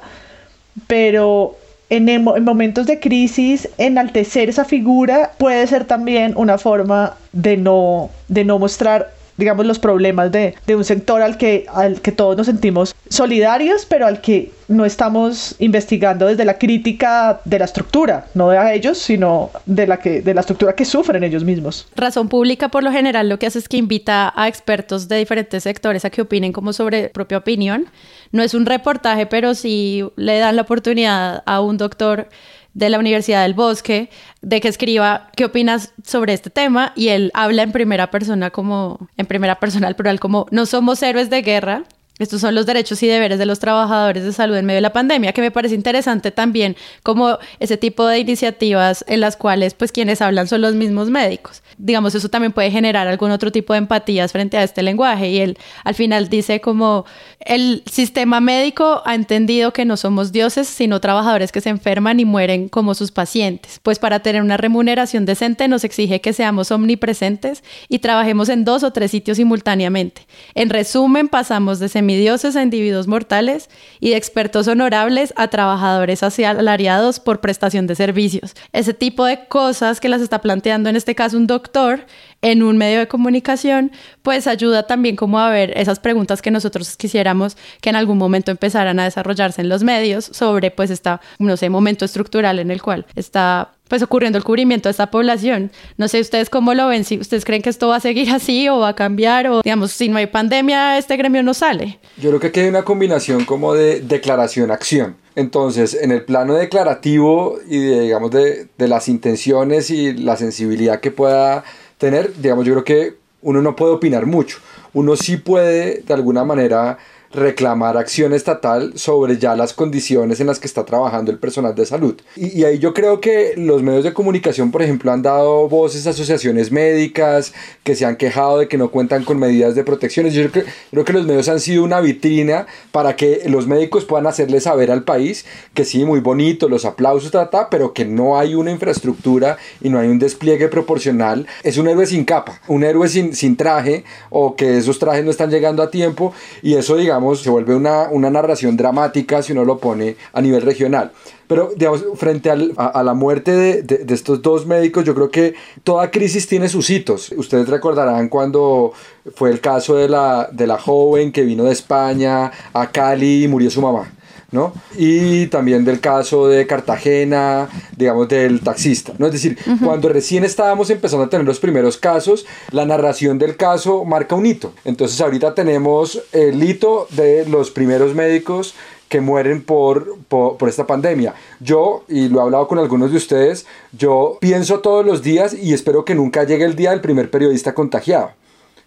[0.86, 1.56] pero
[1.90, 8.10] en, en, momentos de crisis, enaltecer esa figura puede ser también una forma de no,
[8.28, 12.36] de no mostrar digamos, los problemas de, de, un sector al que, al que todos
[12.36, 18.26] nos sentimos solidarios, pero al que no estamos investigando desde la crítica de la estructura,
[18.34, 21.86] no de a ellos, sino de la, que, de la estructura que sufren ellos mismos.
[21.96, 25.62] Razón Pública, por lo general, lo que hace es que invita a expertos de diferentes
[25.62, 27.86] sectores a que opinen como sobre propia opinión.
[28.32, 32.28] No es un reportaje, pero sí le dan la oportunidad a un doctor
[32.74, 37.30] de la Universidad del Bosque de que escriba qué opinas sobre este tema y él
[37.34, 41.42] habla en primera persona como en primera persona al plural como no somos héroes de
[41.42, 41.84] guerra
[42.18, 44.92] estos son los derechos y deberes de los trabajadores de salud en medio de la
[44.92, 49.92] pandemia, que me parece interesante también como ese tipo de iniciativas en las cuales pues
[49.92, 51.62] quienes hablan son los mismos médicos.
[51.76, 55.38] Digamos, eso también puede generar algún otro tipo de empatías frente a este lenguaje y
[55.38, 57.04] él al final dice como
[57.40, 62.24] el sistema médico ha entendido que no somos dioses, sino trabajadores que se enferman y
[62.24, 63.80] mueren como sus pacientes.
[63.82, 68.82] Pues para tener una remuneración decente nos exige que seamos omnipresentes y trabajemos en dos
[68.82, 70.26] o tres sitios simultáneamente.
[70.54, 73.68] En resumen, pasamos de semidioses a individuos mortales
[74.00, 78.54] y de expertos honorables a trabajadores asalariados por prestación de servicios.
[78.72, 82.06] Ese tipo de cosas que las está planteando en este caso un doctor
[82.40, 83.92] en un medio de comunicación,
[84.22, 88.50] pues ayuda también como a ver esas preguntas que nosotros quisiéramos que en algún momento
[88.50, 92.80] empezaran a desarrollarse en los medios sobre pues esta, no sé, momento estructural en el
[92.80, 95.72] cual está pues ocurriendo el cubrimiento de esta población.
[95.96, 98.68] No sé ustedes cómo lo ven, si ustedes creen que esto va a seguir así
[98.68, 101.98] o va a cambiar o digamos, si no hay pandemia, este gremio no sale.
[102.16, 105.16] Yo creo que aquí hay una combinación como de declaración-acción.
[105.34, 111.00] Entonces, en el plano declarativo y de, digamos, de, de las intenciones y la sensibilidad
[111.00, 111.64] que pueda
[111.96, 114.58] tener, digamos, yo creo que uno no puede opinar mucho.
[114.94, 116.98] Uno sí puede, de alguna manera,
[117.32, 121.84] reclamar acción estatal sobre ya las condiciones en las que está trabajando el personal de
[121.84, 122.16] salud.
[122.36, 126.10] Y, ahí yo creo que los medios de comunicación, por ejemplo, han dado voces a
[126.10, 127.52] asociaciones médicas
[127.84, 130.28] que se han quejado de que no cuentan con medidas de protección.
[130.28, 134.04] Yo creo que, creo que los medios han sido una vitrina para que los médicos
[134.04, 138.38] puedan hacerle saber al país que sí, muy bonito, los aplausos, trata, pero que no
[138.38, 141.46] hay una infraestructura y no hay un despliegue proporcional.
[141.62, 145.30] Es un héroe sin capa, un héroe sin, sin traje o que esos trajes no
[145.30, 149.64] están llegando a tiempo y eso, digamos, se vuelve una, una narración dramática si uno
[149.64, 151.12] lo pone a nivel regional.
[151.46, 156.10] Pero, digamos, frente a, la muerte de, de, estos dos médicos, yo creo que toda
[156.10, 157.32] crisis tiene sus hitos.
[157.32, 158.92] Ustedes recordarán cuando
[159.34, 163.48] fue el caso de la, de la joven que vino de España a Cali y
[163.48, 164.12] murió su mamá.
[164.50, 164.72] ¿No?
[164.96, 169.26] Y también del caso de Cartagena, digamos, del taxista, ¿no?
[169.26, 174.04] Es decir, cuando recién estábamos empezando a tener los primeros casos, la narración del caso
[174.04, 174.72] marca un hito.
[174.84, 178.74] Entonces ahorita tenemos el hito de los primeros médicos
[179.08, 181.34] que mueren por, por, por, esta pandemia.
[181.60, 185.72] Yo, y lo he hablado con algunos de ustedes, yo pienso todos los días y
[185.72, 188.32] espero que nunca llegue el día del primer periodista contagiado.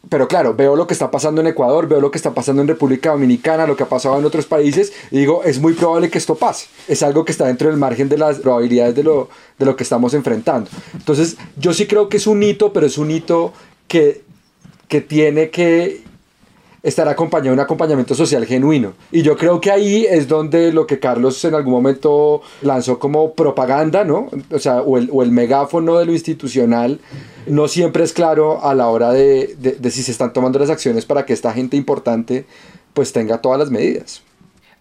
[0.10, 2.68] Pero claro, veo lo que está pasando en Ecuador, veo lo que está pasando en
[2.68, 6.18] República Dominicana, lo que ha pasado en otros países, y digo, es muy probable que
[6.18, 6.68] esto pase.
[6.88, 9.84] Es algo que está dentro del margen de las probabilidades de lo, de lo que
[9.84, 10.70] estamos enfrentando.
[10.94, 13.54] Entonces, yo sí creo que es un hito, pero es un hito
[13.88, 14.24] que,
[14.88, 16.04] que tiene que
[16.84, 18.94] estar acompañado de un acompañamiento social genuino.
[19.12, 23.34] Y yo creo que ahí es donde lo que Carlos en algún momento lanzó como
[23.34, 24.30] propaganda, ¿no?
[24.52, 27.00] O sea, o el, o el megáfono de lo institucional,
[27.46, 31.06] no siempre es claro a la hora de, de, si se están tomando las acciones
[31.06, 32.46] para que esta gente importante
[32.94, 34.22] pues tenga todas las medidas.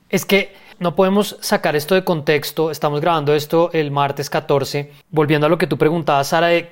[0.09, 2.71] Es que no podemos sacar esto de contexto.
[2.71, 4.91] Estamos grabando esto el martes 14.
[5.11, 6.71] Volviendo a lo que tú preguntabas, Sara, de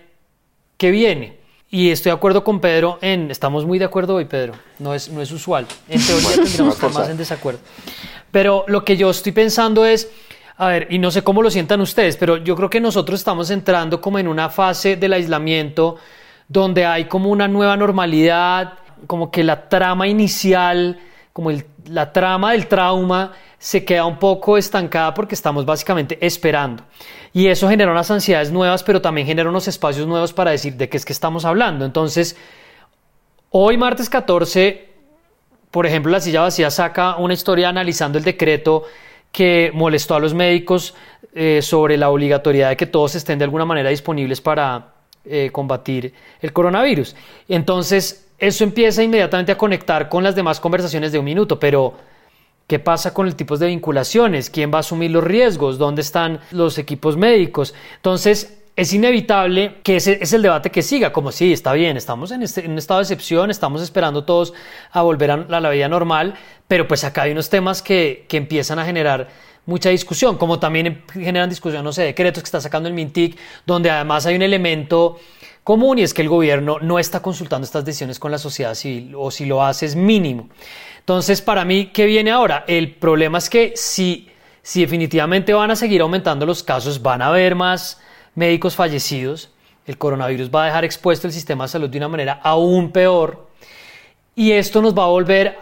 [0.76, 1.37] qué viene.
[1.70, 5.10] Y estoy de acuerdo con Pedro en, estamos muy de acuerdo hoy, Pedro, no es,
[5.10, 5.66] no es usual.
[5.88, 7.60] En teoría tendríamos que estar más en desacuerdo.
[8.30, 10.10] Pero lo que yo estoy pensando es,
[10.56, 13.50] A ver, y no sé cómo lo sientan ustedes, pero yo creo que nosotros estamos
[13.50, 15.96] entrando como en una fase del aislamiento
[16.48, 18.72] donde hay como una nueva normalidad,
[19.06, 20.98] como que la trama inicial,
[21.32, 21.52] como
[21.84, 26.84] la trama del trauma se queda un poco estancada porque estamos básicamente esperando.
[27.32, 30.88] Y eso genera unas ansiedades nuevas, pero también genera unos espacios nuevos para decir de
[30.88, 31.84] qué es que estamos hablando.
[31.84, 32.36] Entonces,
[33.50, 34.88] hoy martes 14,
[35.70, 38.84] por ejemplo, la silla vacía saca una historia analizando el decreto
[39.32, 40.94] que molestó a los médicos
[41.34, 44.94] eh, sobre la obligatoriedad de que todos estén de alguna manera disponibles para
[45.24, 47.14] eh, combatir el coronavirus.
[47.48, 51.94] Entonces, eso empieza inmediatamente a conectar con las demás conversaciones de un minuto, pero
[52.68, 54.50] ¿qué pasa con el tipo de vinculaciones?
[54.50, 55.78] ¿Quién va a asumir los riesgos?
[55.78, 57.74] ¿Dónde están los equipos médicos?
[57.96, 62.30] Entonces, es inevitable que ese es el debate que siga, como sí, está bien, estamos
[62.30, 64.52] en, este, en un estado de excepción, estamos esperando todos
[64.92, 66.34] a volver a la, vida normal,
[66.68, 69.28] pero pues acá hay unos temas que, que, empiezan a generar
[69.66, 73.90] mucha discusión, como también generan discusión, no sé, decretos que está sacando el MINTIC, donde
[73.90, 75.18] además hay un elemento
[75.64, 79.14] común y es que el gobierno no está consultando estas decisiones con la sociedad civil,
[79.16, 80.50] o si lo hace es mínimo.
[81.08, 82.66] Entonces, para mí, ¿qué viene ahora?
[82.68, 84.28] El problema es que si,
[84.60, 87.98] si definitivamente van a seguir aumentando los casos, van a haber más
[88.34, 89.50] médicos fallecidos,
[89.86, 93.48] el coronavirus va a dejar expuesto el sistema de salud de una manera aún peor
[94.34, 95.56] y esto nos va a volver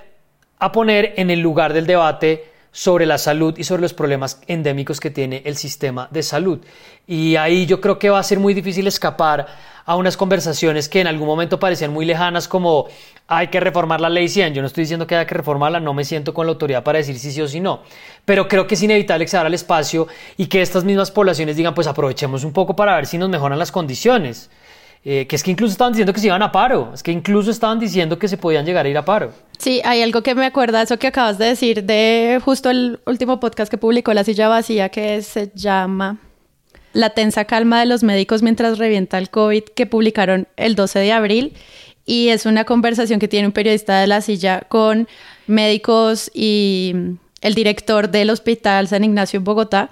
[0.58, 5.00] a poner en el lugar del debate sobre la salud y sobre los problemas endémicos
[5.00, 6.58] que tiene el sistema de salud.
[7.06, 9.46] Y ahí yo creo que va a ser muy difícil escapar
[9.86, 12.86] a unas conversaciones que en algún momento parecían muy lejanas como
[13.28, 14.52] hay que reformar la ley 100.
[14.52, 16.98] Yo no estoy diciendo que haya que reformarla, no me siento con la autoridad para
[16.98, 17.80] decir si sí o si no.
[18.26, 21.56] Pero creo que es inevitable que se abra el espacio y que estas mismas poblaciones
[21.56, 24.50] digan, pues aprovechemos un poco para ver si nos mejoran las condiciones.
[25.04, 27.50] Eh, que es que incluso estaban diciendo que se iban a paro, es que incluso
[27.50, 29.32] estaban diciendo que se podían llegar a ir a paro.
[29.56, 33.38] Sí, hay algo que me acuerda, eso que acabas de decir de justo el último
[33.38, 36.18] podcast que publicó La Silla Vacía, que se llama
[36.92, 41.12] La tensa calma de los médicos mientras revienta el COVID, que publicaron el 12 de
[41.12, 41.54] abril
[42.06, 45.08] y es una conversación que tiene un periodista de la silla con
[45.48, 46.94] médicos y
[47.42, 49.90] el director del Hospital San Ignacio en Bogotá.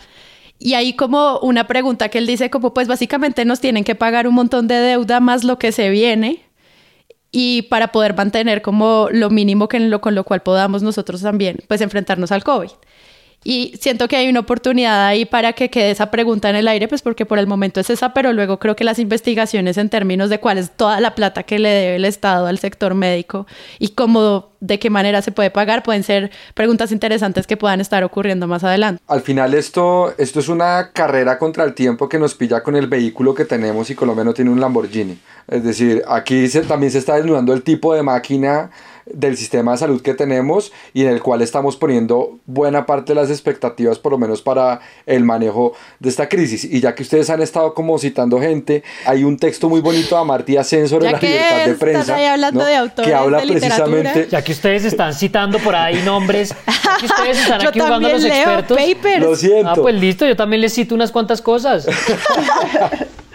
[0.64, 4.26] Y hay como una pregunta que él dice como pues básicamente nos tienen que pagar
[4.26, 6.42] un montón de deuda más lo que se viene
[7.30, 11.58] y para poder mantener como lo mínimo que lo, con lo cual podamos nosotros también
[11.68, 12.70] pues enfrentarnos al COVID.
[13.44, 16.88] Y siento que hay una oportunidad ahí para que quede esa pregunta en el aire,
[16.88, 20.30] pues porque por el momento es esa, pero luego creo que las investigaciones en términos
[20.30, 23.46] de cuál es toda la plata que le debe el Estado al sector médico
[23.78, 28.02] y cómo, de qué manera se puede pagar, pueden ser preguntas interesantes que puedan estar
[28.02, 29.02] ocurriendo más adelante.
[29.06, 32.86] Al final esto, esto es una carrera contra el tiempo que nos pilla con el
[32.86, 35.18] vehículo que tenemos y Colombia no tiene un Lamborghini.
[35.48, 38.70] Es decir, aquí se, también se está desnudando el tipo de máquina
[39.06, 43.20] del sistema de salud que tenemos y en el cual estamos poniendo buena parte de
[43.20, 46.64] las expectativas, por lo menos para el manejo de esta crisis.
[46.64, 50.20] Y ya que ustedes han estado como citando gente, hay un texto muy bonito de
[50.20, 52.16] Amartya Sen sobre la libertad de prensa.
[53.04, 54.28] que habla precisamente.
[54.30, 58.12] Ya que ustedes están citando por ahí nombres, ya que ustedes están aquí jugando a
[58.12, 58.78] los expertos.
[59.20, 59.70] Lo siento.
[59.70, 61.86] Ah, pues listo, yo también les cito unas cuantas cosas.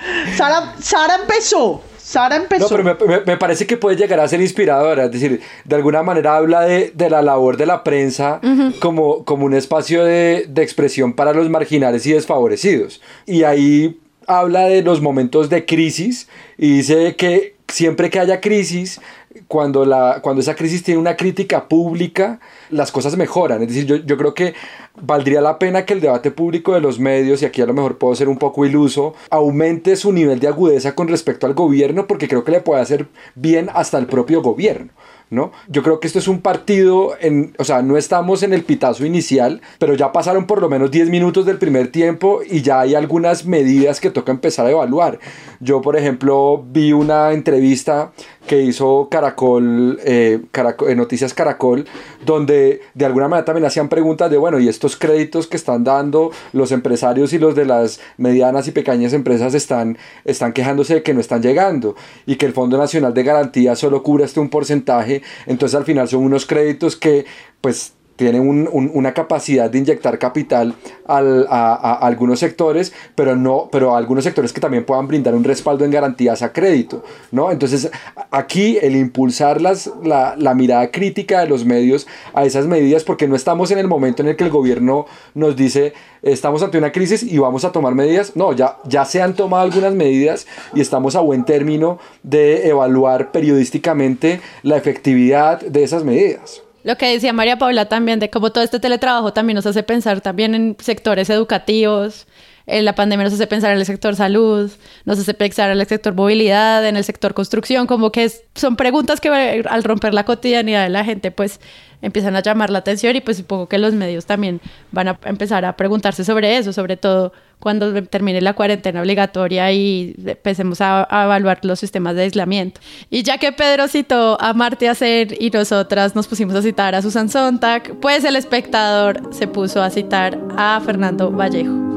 [0.38, 1.82] Sara, Sara empezó.
[2.10, 2.76] Sara empezó.
[2.76, 5.06] No, pero me, parece que puede llegar a ser inspiradora.
[5.06, 8.42] Es decir, de alguna manera habla de, la labor de la prensa
[8.80, 13.00] como, como un espacio de, de expresión para los marginales y desfavorecidos.
[13.28, 19.00] Y ahí habla de los momentos de crisis y dice que siempre que haya crisis,
[19.48, 23.62] cuando, la, cuando esa crisis tiene una crítica pública, las cosas mejoran.
[23.62, 24.56] Es decir, yo, yo creo que
[25.02, 27.98] valdría la pena que el debate público de los medios, y aquí a lo mejor
[27.98, 32.28] puedo ser un poco iluso, aumente su nivel de agudeza con respecto al gobierno, porque
[32.28, 34.92] creo que le puede hacer bien hasta el propio gobierno.
[35.30, 35.52] ¿no?
[35.68, 39.06] Yo creo que esto es un partido, en, o sea, no estamos en el pitazo
[39.06, 42.96] inicial, pero ya pasaron por lo menos 10 minutos del primer tiempo y ya hay
[42.96, 45.20] algunas medidas que toca empezar a evaluar.
[45.60, 48.12] Yo, por ejemplo, vi una entrevista
[48.48, 51.86] que hizo Caracol, eh, Caracol, eh, Noticias Caracol,
[52.26, 56.32] donde de alguna manera también hacían preguntas de, bueno, y estos créditos que están dando
[56.54, 61.14] los empresarios y los de las medianas y pequeñas empresas están, están quejándose de que
[61.14, 65.22] no están llegando y que el Fondo Nacional de Garantía solo cubre este un porcentaje,
[65.46, 67.26] entonces al final son unos créditos que
[67.62, 70.76] pues tiene una capacidad de inyectar capital
[71.08, 75.86] a, algunos sectores, pero no, pero a algunos sectores que también puedan brindar un respaldo
[75.86, 77.02] en garantías a crédito,
[77.32, 77.50] ¿no?
[77.50, 77.90] Entonces,
[78.30, 83.26] aquí el impulsar las, la, la, mirada crítica de los medios a esas medidas, porque
[83.26, 86.92] no estamos en el momento en el que el gobierno nos dice, estamos ante una
[86.92, 88.36] crisis y vamos a tomar medidas.
[88.36, 93.32] No, ya, ya se han tomado algunas medidas y estamos a buen término de evaluar
[93.32, 96.64] periodísticamente la efectividad de esas medidas.
[96.84, 100.22] Lo que decía María Paula también, de cómo todo este teletrabajo también nos hace pensar
[100.22, 102.28] también en sectores educativos,
[102.70, 104.72] en la pandemia nos hace pensar en el sector salud,
[105.06, 109.20] nos hace pensar en el sector movilidad, en el sector construcción, como que son preguntas
[109.20, 111.60] que al romper la cotidianidad de la gente, pues
[112.02, 115.66] empiezan a llamar la atención y pues supongo que los medios también van a empezar
[115.66, 121.60] a preguntarse sobre eso, sobre todo cuando termine la cuarentena obligatoria y empecemos a, evaluar
[121.64, 122.80] los sistemas de aislamiento.
[123.10, 127.02] Y ya que Pedro citó a Marte Acer y nosotras nos pusimos a citar a
[127.02, 131.90] Susan Sontag, pues el espectador se puso a citar a Fernando Vallejo.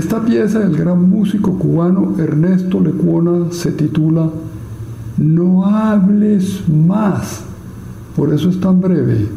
[0.00, 4.30] Esta pieza del gran músico cubano Ernesto Lecuona se titula
[5.18, 7.42] No hables más.
[8.16, 9.28] Por eso es tan breve.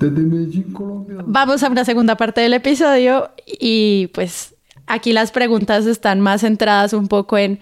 [0.00, 1.18] Desde Medellín, Colombia.
[1.26, 4.54] Vamos a una segunda parte del episodio y pues
[4.86, 7.60] aquí las preguntas están más centradas un poco en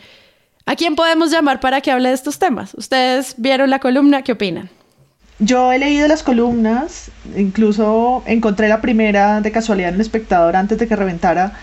[0.65, 2.73] ¿a quién podemos llamar para que hable de estos temas?
[2.75, 4.71] Ustedes vieron la columna, ¿qué opinan?
[5.41, 10.79] Yo he leído las columnas, incluso encontré la primera de casualidad en el espectador antes
[10.79, 11.59] de que reventara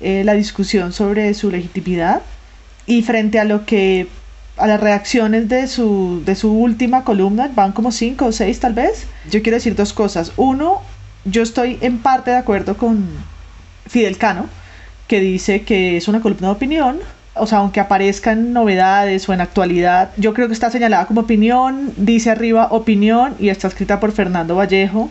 [0.00, 2.22] eh, la discusión sobre su legitimidad
[2.86, 4.08] y frente a lo que
[4.56, 8.72] a las reacciones de su, de su última columna, van como cinco o seis tal
[8.72, 10.32] vez, yo quiero decir dos cosas.
[10.36, 10.80] Uno,
[11.24, 13.06] yo estoy en parte de acuerdo con
[13.86, 14.46] Fidel Cano,
[15.08, 16.98] que dice que es una columna de opinión,
[17.34, 21.92] o sea, aunque aparezcan novedades o en actualidad, yo creo que está señalada como opinión,
[21.96, 25.10] dice arriba opinión y está escrita por Fernando Vallejo.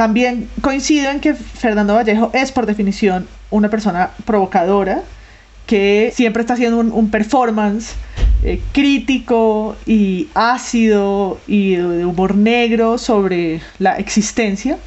[0.00, 5.02] También coincido en que Fernando Vallejo es por definición una persona provocadora
[5.66, 7.96] que siempre está haciendo un, performance
[8.42, 14.78] eh, crítico y ácido y de humor negro sobre la existencia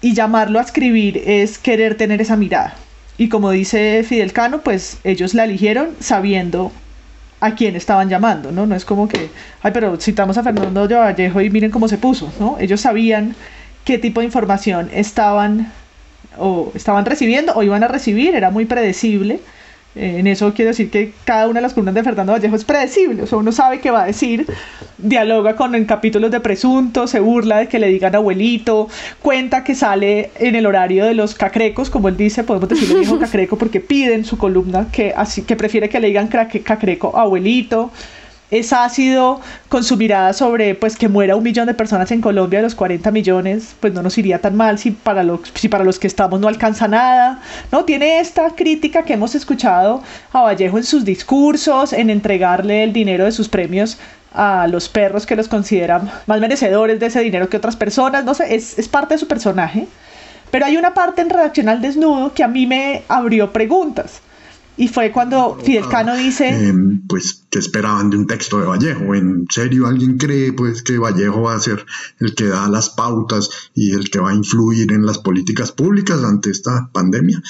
[0.00, 2.74] y llamarlo a escribir es querer tener esa mirada.
[3.18, 6.72] Y como dice Fidel Cano, pues ellos la eligieron sabiendo
[7.40, 8.66] a quién estaban llamando, ¿no?
[8.66, 9.28] No es como que,
[9.62, 12.56] ay, pero citamos a Fernando Vallejo y miren cómo se puso, ¿no?
[12.58, 13.34] Ellos sabían
[13.84, 15.72] qué tipo de información estaban
[16.38, 19.40] o estaban recibiendo o iban a recibir, era muy predecible.
[19.94, 22.64] Eh, en eso quiero decir que cada una de las columnas de Fernando Vallejo es
[22.64, 24.46] predecible, o sea, uno sabe qué va a decir,
[24.96, 28.88] dialoga con en capítulos de presunto, se burla de que le digan abuelito,
[29.20, 33.18] cuenta que sale en el horario de los cacrecos, como él dice, podemos decirle dijo
[33.20, 37.90] cacreco porque piden su columna que así que prefiere que le digan cacreco abuelito
[38.52, 42.58] es ácido con su mirada sobre pues que muera un millón de personas en Colombia
[42.58, 46.38] de los 40 millones, pues no nos iría tan mal si para los, que estamos
[46.38, 47.40] no alcanza nada.
[47.72, 52.92] No, tiene esta crítica que hemos escuchado a Vallejo en sus discursos, en entregarle el
[52.92, 53.98] dinero de sus premios
[54.34, 58.34] a los perros que los consideran más merecedores de ese dinero que otras personas, no
[58.34, 59.88] sé, es, es parte de su personaje.
[60.50, 64.20] Pero hay una parte en Redaccional Desnudo que a mí me abrió preguntas.
[64.76, 66.48] Y fue cuando Fidel Cano dice...
[66.48, 69.14] Em, pues, ¿qué esperaban de un texto de Vallejo?
[69.14, 71.84] ¿En serio alguien cree pues que Vallejo va a ser
[72.20, 76.24] el que da las pautas y el que va a influir en las políticas públicas
[76.24, 77.42] ante esta pandemia?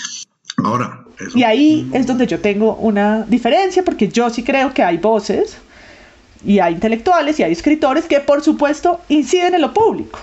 [0.56, 0.98] Ahora...
[1.34, 5.56] Y ahí es donde yo tengo una diferencia, porque yo sí creo que hay voces
[6.44, 10.18] y hay intelectuales y hay escritores que por supuesto inciden en lo público.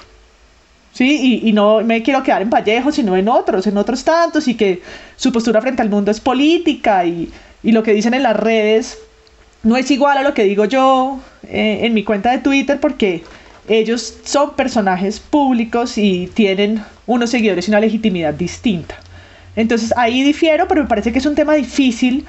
[1.00, 1.40] ¿Sí?
[1.46, 4.82] Y, no me quiero quedar en Vallejo, sino en otros, en otros tantos, y que
[5.16, 7.32] su postura frente al mundo es política y,
[7.64, 8.98] lo que dicen en las redes
[9.64, 13.24] no es igual a lo que digo yo eh, en mi cuenta de Twitter porque
[13.68, 18.96] ellos son personajes públicos y tienen unos seguidores y una legitimidad distinta.
[19.56, 22.26] Entonces ahí difiero, pero me parece que es un tema difícil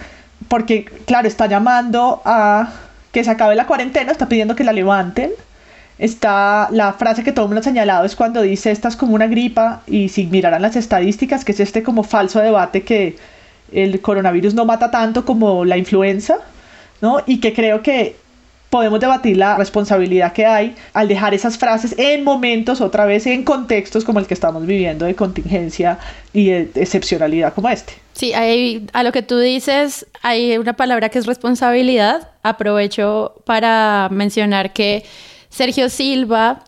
[0.49, 2.73] porque, claro, está llamando a
[3.13, 5.31] que se acabe la cuarentena, está pidiendo que la levanten
[6.01, 9.15] está la frase que todo el mundo ha señalado es cuando dice esta es como
[9.15, 13.17] una gripa y si miraran las estadísticas que es este como falso debate que
[13.71, 16.39] el coronavirus no mata tanto como la influenza,
[17.01, 17.23] ¿no?
[17.27, 18.17] Y que creo que
[18.69, 23.45] podemos debatir la responsabilidad que hay al dejar esas frases en momentos, otra vez en
[23.45, 25.99] contextos como el que estamos viviendo de contingencia
[26.33, 27.93] y de excepcionalidad como este.
[28.13, 32.29] Sí, hay, a lo que tú dices, hay una palabra que es responsabilidad.
[32.43, 35.05] Aprovecho para mencionar que
[35.51, 36.65] Sergio Silva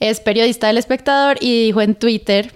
[0.00, 2.54] es periodista del espectador y dijo en Twitter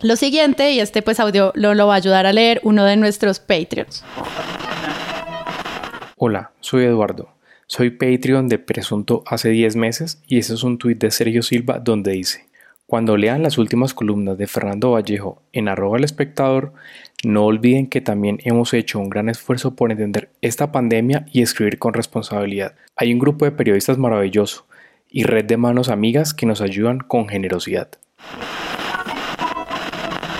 [0.00, 2.96] lo siguiente, y este pues audio lo, lo va a ayudar a leer uno de
[2.96, 4.04] nuestros Patreons.
[6.16, 7.30] Hola, soy Eduardo.
[7.66, 11.80] Soy Patreon de Presunto hace 10 meses y ese es un tuit de Sergio Silva
[11.80, 12.46] donde dice,
[12.86, 16.74] cuando lean las últimas columnas de Fernando Vallejo en arroba el espectador,
[17.24, 21.78] no olviden que también hemos hecho un gran esfuerzo por entender esta pandemia y escribir
[21.78, 22.76] con responsabilidad.
[22.94, 24.67] Hay un grupo de periodistas maravilloso
[25.10, 27.88] y red de manos amigas que nos ayudan con generosidad.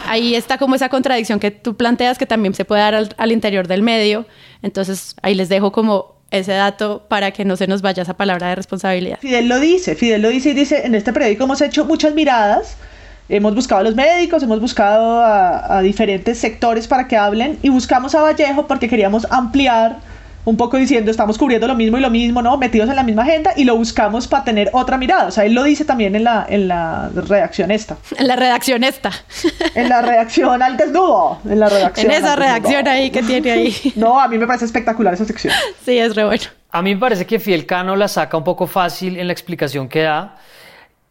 [0.06, 3.68] Ahí está como esa contradicción que tú planteas que también se puede dar al, interior
[3.68, 4.26] del medio.
[4.62, 8.48] Entonces ahí les dejo como ese dato para que no se nos vaya esa palabra
[8.48, 9.18] de responsabilidad.
[9.20, 12.76] Fidel lo dice, Fidel lo dice y dice, en este periódico hemos hecho muchas miradas,
[13.28, 17.68] hemos buscado a los médicos, hemos buscado a, a diferentes sectores para que hablen y
[17.68, 19.98] buscamos a Vallejo porque queríamos ampliar
[20.48, 22.56] un poco diciendo estamos cubriendo lo mismo y lo mismo, ¿no?
[22.56, 25.26] Metidos en la misma agenda y lo buscamos para tener otra mirada.
[25.26, 27.98] O sea, él lo dice también en la, en la redacción esta.
[28.16, 29.10] En la redacción esta.
[29.74, 31.38] En la redacción al desnudo.
[31.48, 32.10] En la redacción.
[32.10, 33.74] En esa redacción ahí que tiene ahí.
[33.96, 35.52] No, a mí me parece espectacular esa sección.
[35.84, 36.44] Sí, es re bueno.
[36.70, 39.88] A mí me parece que Fiel Cano la saca un poco fácil en la explicación
[39.88, 40.36] que da,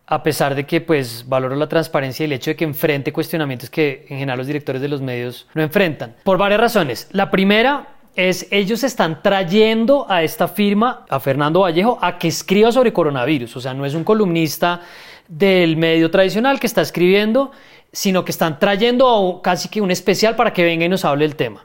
[0.07, 3.69] a pesar de que pues valoro la transparencia y el hecho de que enfrente cuestionamientos
[3.69, 6.15] que en general los directores de los medios no enfrentan.
[6.23, 7.07] Por varias razones.
[7.11, 12.71] La primera es ellos están trayendo a esta firma, a Fernando Vallejo, a que escriba
[12.71, 13.55] sobre coronavirus.
[13.55, 14.81] O sea, no es un columnista
[15.27, 17.51] del medio tradicional que está escribiendo,
[17.91, 21.25] sino que están trayendo a casi que un especial para que venga y nos hable
[21.25, 21.63] el tema.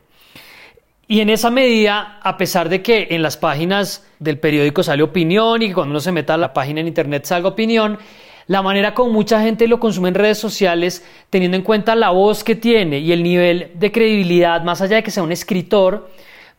[1.08, 5.62] Y en esa medida, a pesar de que en las páginas del periódico sale opinión
[5.62, 7.98] y que cuando uno se meta a la página en internet salga opinión,
[8.46, 12.44] la manera como mucha gente lo consume en redes sociales, teniendo en cuenta la voz
[12.44, 16.10] que tiene y el nivel de credibilidad, más allá de que sea un escritor,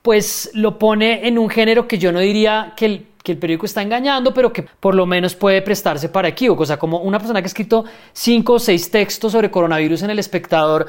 [0.03, 3.65] pues lo pone en un género que yo no diría que el, que el periódico
[3.65, 6.65] está engañando, pero que por lo menos puede prestarse para equívocos.
[6.65, 10.09] O sea, como una persona que ha escrito cinco o seis textos sobre coronavirus en
[10.09, 10.87] el espectador,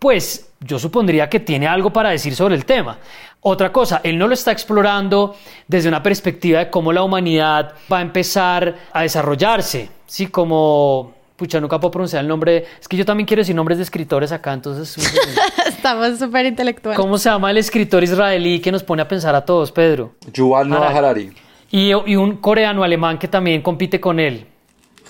[0.00, 2.98] pues yo supondría que tiene algo para decir sobre el tema.
[3.42, 5.36] Otra cosa, él no lo está explorando
[5.68, 10.26] desde una perspectiva de cómo la humanidad va a empezar a desarrollarse, ¿sí?
[10.26, 12.66] Como pucha, nunca puedo pronunciar el nombre.
[12.78, 14.94] Es que yo también quiero decir nombres de escritores acá, entonces.
[15.66, 17.00] Estamos súper intelectuales.
[17.00, 20.12] ¿Cómo se llama el escritor israelí que nos pone a pensar a todos, Pedro?
[20.34, 21.32] Yuval Noah Harari.
[21.70, 24.46] Y, y un coreano alemán que también compite con él.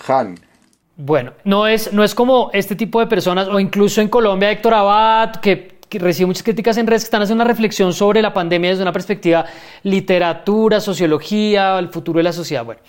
[0.07, 0.39] Han.
[0.95, 4.73] Bueno, no es, no es como este tipo de personas, o incluso en Colombia Héctor
[4.75, 8.71] Abad, que recibe muchas críticas en redes que están haciendo una reflexión sobre la pandemia
[8.71, 9.45] desde una perspectiva
[9.83, 12.63] literatura, sociología, el futuro de la sociedad.
[12.65, 12.81] Bueno,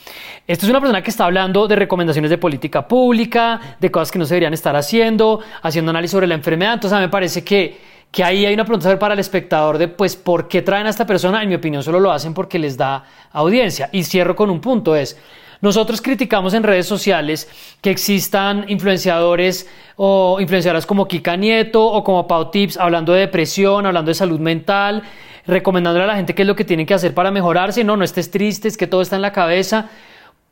[0.46, 4.18] esto es una persona que está hablando de recomendaciones de política pública, de cosas que
[4.18, 6.74] no se deberían estar haciendo, haciendo análisis sobre la enfermedad.
[6.74, 7.78] Entonces, a mí me parece que,
[8.11, 11.07] que ahí hay una pregunta para el espectador de, pues, ¿por qué traen a esta
[11.07, 11.42] persona?
[11.42, 13.88] En mi opinión, solo lo hacen porque les da audiencia.
[13.92, 15.18] Y cierro con un punto, es,
[15.63, 17.49] nosotros criticamos en redes sociales
[17.81, 23.87] que existan influenciadores o influenciadoras como Kika Nieto o como Pau Tips hablando de depresión,
[23.87, 25.05] hablando de salud mental,
[25.47, 27.85] recomendándole a la gente qué es lo que tienen que hacer para mejorarse.
[27.85, 29.89] No, no estés triste, es que todo está en la cabeza.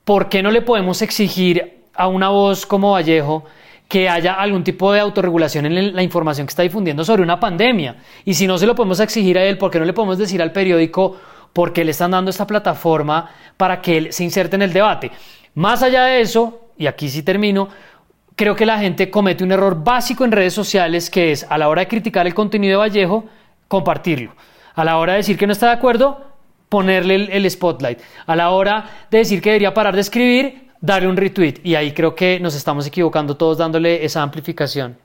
[0.04, 3.44] ¿Por qué no le podemos exigir a una voz como Vallejo
[3.88, 7.96] que haya algún tipo de autorregulación en la información que está difundiendo sobre una pandemia?
[8.24, 10.40] Y si no se lo podemos exigir a él, ¿por qué no le podemos decir
[10.40, 11.16] al periódico
[11.52, 15.10] porque le están dando esta plataforma para que él se inserte en el debate.
[15.54, 17.68] Más allá de eso, y aquí sí termino,
[18.36, 21.68] creo que la gente comete un error básico en redes sociales que es a la
[21.68, 23.24] hora de criticar el contenido de Vallejo,
[23.68, 24.34] compartirlo.
[24.74, 26.24] A la hora de decir que no está de acuerdo,
[26.68, 27.98] ponerle el, spotlight.
[28.26, 31.56] A la hora de decir que debería parar de escribir, darle un retweet.
[31.64, 34.96] Y ahí creo que nos estamos equivocando todos dándole esa amplificación.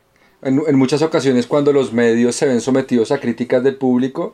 [0.42, 4.32] En, en muchas ocasiones cuando los medios se ven sometidos a críticas del público,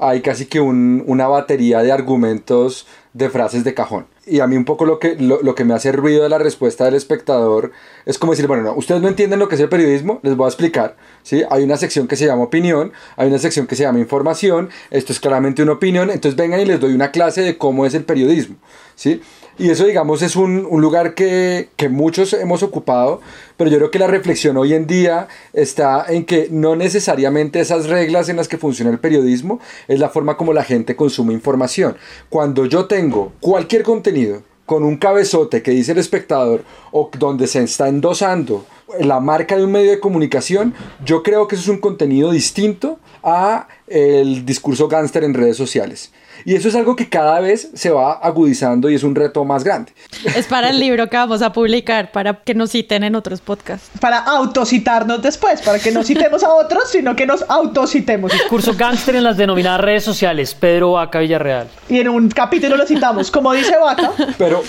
[0.00, 4.06] hay casi que un, una batería de argumentos de frases de cajón.
[4.26, 6.84] Y a mí un poco lo que, lo, que me hace ruido de la respuesta
[6.84, 7.72] del espectador
[8.06, 10.44] es como decir, bueno, no, ustedes no entienden lo que es el periodismo, les voy
[10.44, 10.96] a explicar.
[11.22, 11.42] ¿sí?
[11.50, 15.12] Hay una sección que se llama opinión, hay una sección que se llama información, esto
[15.12, 18.04] es claramente una opinión, entonces vengan y les doy una clase de cómo es el
[18.04, 18.56] periodismo.
[18.94, 19.20] ¿sí?
[19.60, 23.20] Y eso, digamos, es un, un lugar que, que, muchos hemos ocupado,
[23.58, 27.86] pero yo creo que la reflexión hoy en día está en que no necesariamente esas
[27.86, 31.98] reglas en las que funciona el periodismo es la forma como la gente consume información.
[32.30, 37.62] Cuando yo tengo cualquier contenido con un cabezote que dice el espectador o donde se
[37.62, 38.64] está endosando
[38.98, 40.72] la marca de un medio de comunicación,
[41.04, 46.12] yo creo que eso es un contenido distinto a el discurso gángster en redes sociales.
[46.44, 49.64] Y eso es algo que cada vez se va agudizando y es un reto más
[49.64, 49.92] grande.
[50.36, 53.90] Es para el libro que vamos a publicar, para que nos citen en otros podcasts.
[54.00, 58.32] Para autocitarnos después, para que no citemos a otros, sino que nos autocitemos.
[58.32, 61.68] Discurso gángster en las denominadas redes sociales, Pedro Vaca Villarreal.
[61.88, 64.12] Y en un capítulo lo citamos, como dice Vaca.
[64.38, 64.62] Pero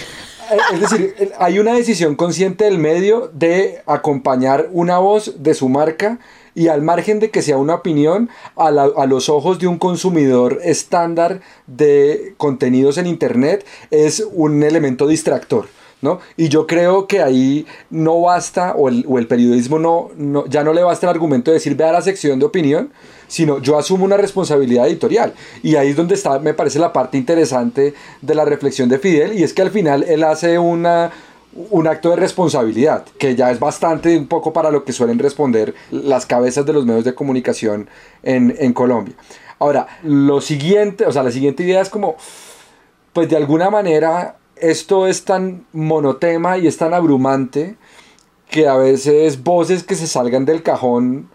[0.51, 5.69] eh, es decir, hay una decisión consciente del medio de acompañar una voz de su
[5.69, 6.19] marca
[6.55, 10.59] y al margen de que sea una opinión, a, a, los ojos de un consumidor
[10.63, 15.67] estándar de contenidos en Internet, es un elemento distractor.
[16.03, 16.19] ¿No?
[16.35, 20.63] Y yo creo que ahí no basta, o el, o el periodismo no, no, ya
[20.63, 22.91] no le basta el argumento de decir, ve a la sección de opinión,
[23.27, 25.35] sino yo asumo una responsabilidad editorial.
[25.61, 29.37] Y ahí es donde está, me parece, la parte interesante de la reflexión de Fidel,
[29.37, 31.11] y es que al final él hace una
[31.53, 35.73] un acto de responsabilidad, que ya es bastante un poco para lo que suelen responder
[35.91, 37.89] las cabezas de los medios de comunicación
[38.23, 39.15] en, en Colombia.
[39.59, 42.15] Ahora, lo siguiente, o sea, la siguiente idea es como,
[43.13, 47.75] pues de alguna manera esto es tan monotema y es tan abrumante
[48.49, 51.29] que a veces voces que se salgan del cajón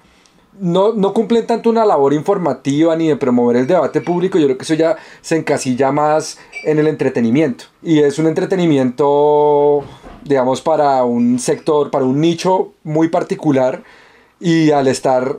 [0.61, 4.59] no, no, cumplen tanto una labor informativa ni de promover el debate público, yo creo
[4.59, 7.66] que eso ya se encasilla más en el entretenimiento.
[7.82, 9.84] Y es un entretenimiento,
[10.24, 13.82] digamos, para un sector, para un nicho muy particular.
[14.38, 15.38] Y al estar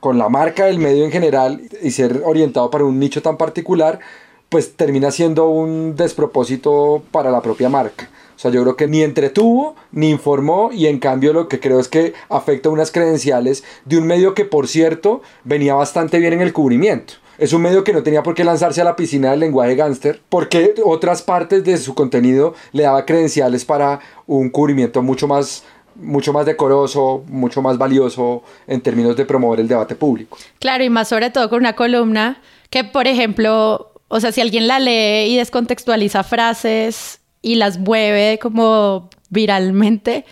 [0.00, 4.00] con la marca del medio en general y ser orientado para un nicho tan particular,
[4.48, 8.08] pues termina siendo un despropósito para la propia marca.
[8.42, 11.86] Sea, yo creo que ni entretuvo, ni informó y en cambio lo que creo es
[11.86, 16.52] que afecta unas credenciales de un medio que, por cierto, venía bastante bien en el
[16.52, 17.14] cubrimiento.
[17.38, 20.20] Es un medio que no tenía por qué lanzarse a la piscina del lenguaje gángster,
[20.28, 25.62] porque otras partes de su contenido le daba credenciales para un cubrimiento mucho más
[25.94, 30.36] mucho más decoroso, mucho más valioso en términos de promover el debate público.
[30.58, 34.66] Claro, y más sobre todo con una columna que, por ejemplo, o sea, si alguien
[34.66, 40.24] la lee y descontextualiza frases y las mueve como viralmente,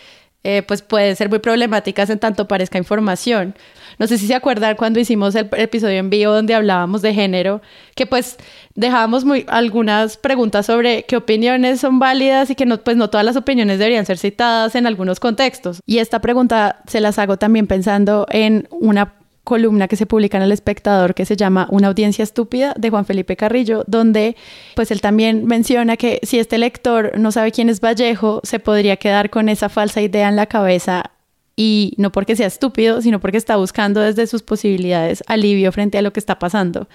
[0.43, 3.55] eh, pues puede ser muy problemáticas en tanto parezca información.
[3.99, 7.61] No sé si se acuerdan cuando hicimos el episodio en vivo donde hablábamos de género,
[7.95, 8.39] que pues
[8.75, 13.27] dejábamos muy, algunas preguntas sobre qué opiniones son válidas y que no, pues no todas
[13.27, 15.81] las opiniones deberían ser citadas en algunos contextos.
[15.85, 19.20] Y esta pregunta se las hago también pensando en una
[19.51, 23.05] columna que se publica en El Espectador que se llama Una audiencia estúpida de Juan
[23.05, 24.37] Felipe Carrillo, donde
[24.77, 28.97] pues él también menciona que si este lector no sabe quién es Vallejo, se podría
[28.97, 31.11] quedar con esa falsa idea en la cabeza
[31.57, 36.03] y no porque sea estúpido, sino porque está buscando desde sus posibilidades alivio frente a
[36.03, 36.87] lo que está pasando.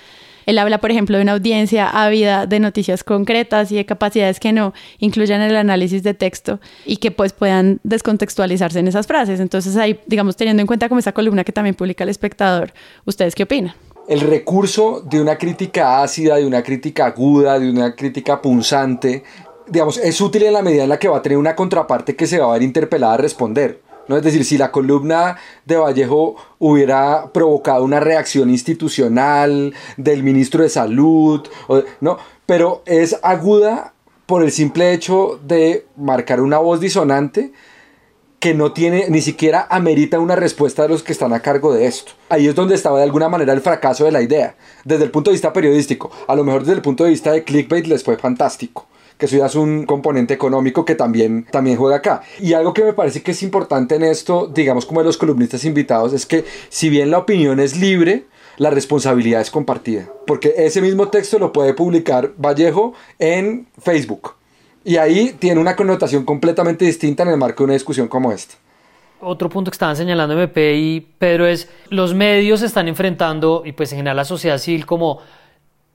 [0.45, 4.53] Él habla, por ejemplo, de una audiencia ávida de noticias concretas y de capacidades que
[4.53, 9.39] no incluyan el análisis de texto y que pues puedan descontextualizarse en esas frases.
[9.39, 12.73] Entonces ahí, digamos, teniendo en cuenta como esa columna que también publica el espectador,
[13.05, 13.75] ¿ustedes qué opinan?
[14.07, 19.23] El recurso de una crítica ácida, de una crítica aguda, de una crítica punzante,
[19.67, 22.27] digamos, es útil en la medida en la que va a tener una contraparte que
[22.27, 23.81] se va a ver interpelada a responder.
[24.07, 24.17] ¿No?
[24.17, 30.69] Es decir, si la columna de Vallejo hubiera provocado una reacción institucional del ministro de
[30.69, 31.47] Salud,
[32.01, 32.17] ¿no?
[32.45, 33.93] Pero es aguda
[34.25, 37.51] por el simple hecho de marcar una voz disonante
[38.39, 41.87] que no tiene, ni siquiera amerita una respuesta de los que están a cargo de
[41.87, 42.11] esto.
[42.29, 45.31] Ahí es donde estaba de alguna manera el fracaso de la idea, desde el punto
[45.31, 46.11] de vista periodístico.
[46.27, 48.87] A lo mejor desde el punto de vista de clickbait les fue fantástico
[49.17, 52.21] que eso ya es un componente económico que también, también juega acá.
[52.39, 55.65] Y algo que me parece que es importante en esto, digamos como de los columnistas
[55.65, 58.25] invitados, es que si bien la opinión es libre,
[58.57, 60.07] la responsabilidad es compartida.
[60.27, 64.33] Porque ese mismo texto lo puede publicar Vallejo en Facebook.
[64.83, 68.55] Y ahí tiene una connotación completamente distinta en el marco de una discusión como esta.
[69.21, 73.91] Otro punto que estaban señalando MP y Pedro es los medios están enfrentando y pues
[73.91, 75.19] en general la sociedad civil como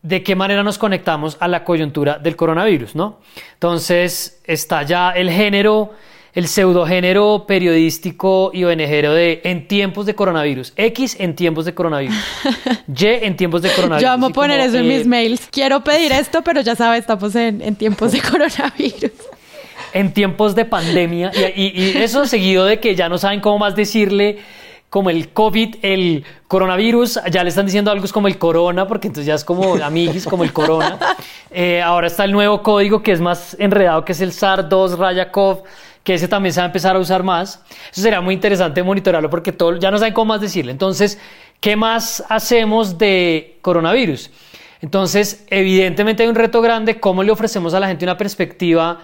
[0.02, 3.18] de qué manera nos conectamos a la coyuntura del coronavirus, ¿no?
[3.54, 5.92] Entonces está ya el género,
[6.32, 12.16] el pseudogénero periodístico y ONGero de en tiempos de coronavirus, X en tiempos de coronavirus,
[12.88, 14.02] Y en tiempos de coronavirus.
[14.02, 15.48] Yo vamos a poner eso en mis mails.
[15.50, 19.12] Quiero pedir esto, pero ya sabes, estamos en, en tiempos de coronavirus.
[19.92, 23.74] En tiempos de pandemia y, y eso seguido de que ya no saben cómo más
[23.74, 24.38] decirle
[24.90, 29.06] como el COVID, el coronavirus, ya le están diciendo algo es como el corona, porque
[29.06, 30.98] entonces ya es como amigos, como el corona.
[31.52, 35.64] Eh, ahora está el nuevo código que es más enredado, que es el SAR-2 Rayakov,
[36.04, 37.60] que ese también se va a empezar a usar más.
[37.90, 40.70] Eso sería muy interesante monitorearlo porque todo, ya no saben cómo más decirle.
[40.70, 41.18] Entonces,
[41.58, 44.30] ¿qué más hacemos de coronavirus?
[44.80, 49.00] Entonces, evidentemente hay un reto grande, ¿cómo le ofrecemos a la gente una perspectiva?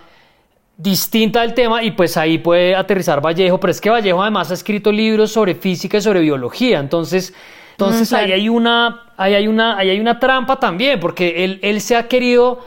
[0.76, 4.54] Distinta del tema y pues ahí puede aterrizar Vallejo, pero es que Vallejo además ha
[4.54, 7.32] escrito libros sobre física y sobre biología, entonces,
[7.72, 11.80] entonces ahí, hay una, ahí, hay una, ahí hay una trampa también, porque él, él
[11.80, 12.60] se ha querido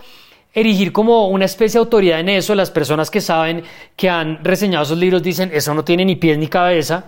[0.53, 3.64] erigir como una especie de autoridad en eso, las personas que saben
[3.95, 7.05] que han reseñado esos libros dicen, eso no tiene ni pies ni cabeza,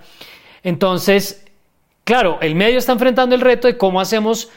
[0.61, 1.47] entonces,
[2.03, 4.49] claro, el medio está enfrentando el reto de cómo hacemos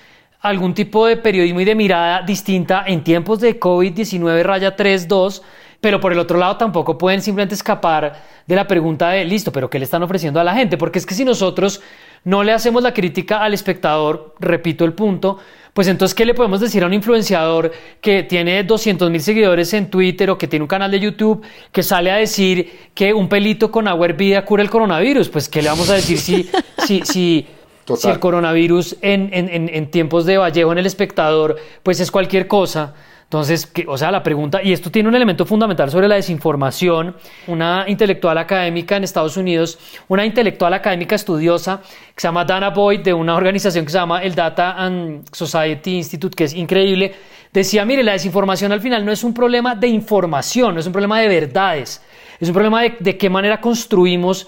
[0.43, 5.41] algún tipo de periodismo y de mirada distinta en tiempos de COVID-19 raya 3.2,
[5.85, 9.69] pero por el otro lado tampoco pueden simplemente escapar de la pregunta de, listo, pero
[9.69, 10.79] ¿qué le están ofreciendo a la gente?
[10.79, 11.83] Porque es que si nosotros
[12.25, 15.41] no le hacemos la crítica al espectador, repito el punto,
[15.75, 17.71] pues entonces, ¿qué le podemos decir a un influenciador
[18.01, 21.83] que tiene 200 mil seguidores en Twitter o que tiene un canal de YouTube que
[21.83, 25.29] sale a decir que un pelito con agua hervida cura el coronavirus?
[25.29, 27.47] Pues, ¿qué le vamos a decir si, si, si,
[27.95, 32.47] si el coronavirus en, en, en tiempos de Vallejo en el espectador, pues es cualquier
[32.47, 32.95] cosa?
[33.35, 37.17] Entonces, que, o sea, la pregunta, y esto tiene un elemento fundamental sobre la desinformación,
[37.49, 39.77] una intelectual académica en Estados Unidos,
[40.07, 41.81] una intelectual académica estudiosa
[42.15, 45.97] que se llama Dana Boyd, de una organización que se llama el Data and Society
[45.97, 47.13] Institute, que es increíble,
[47.53, 50.93] decía, mire, la desinformación al final no es un problema de información, no es un
[50.93, 52.05] problema de verdades,
[52.39, 54.47] es un problema de, de qué manera construimos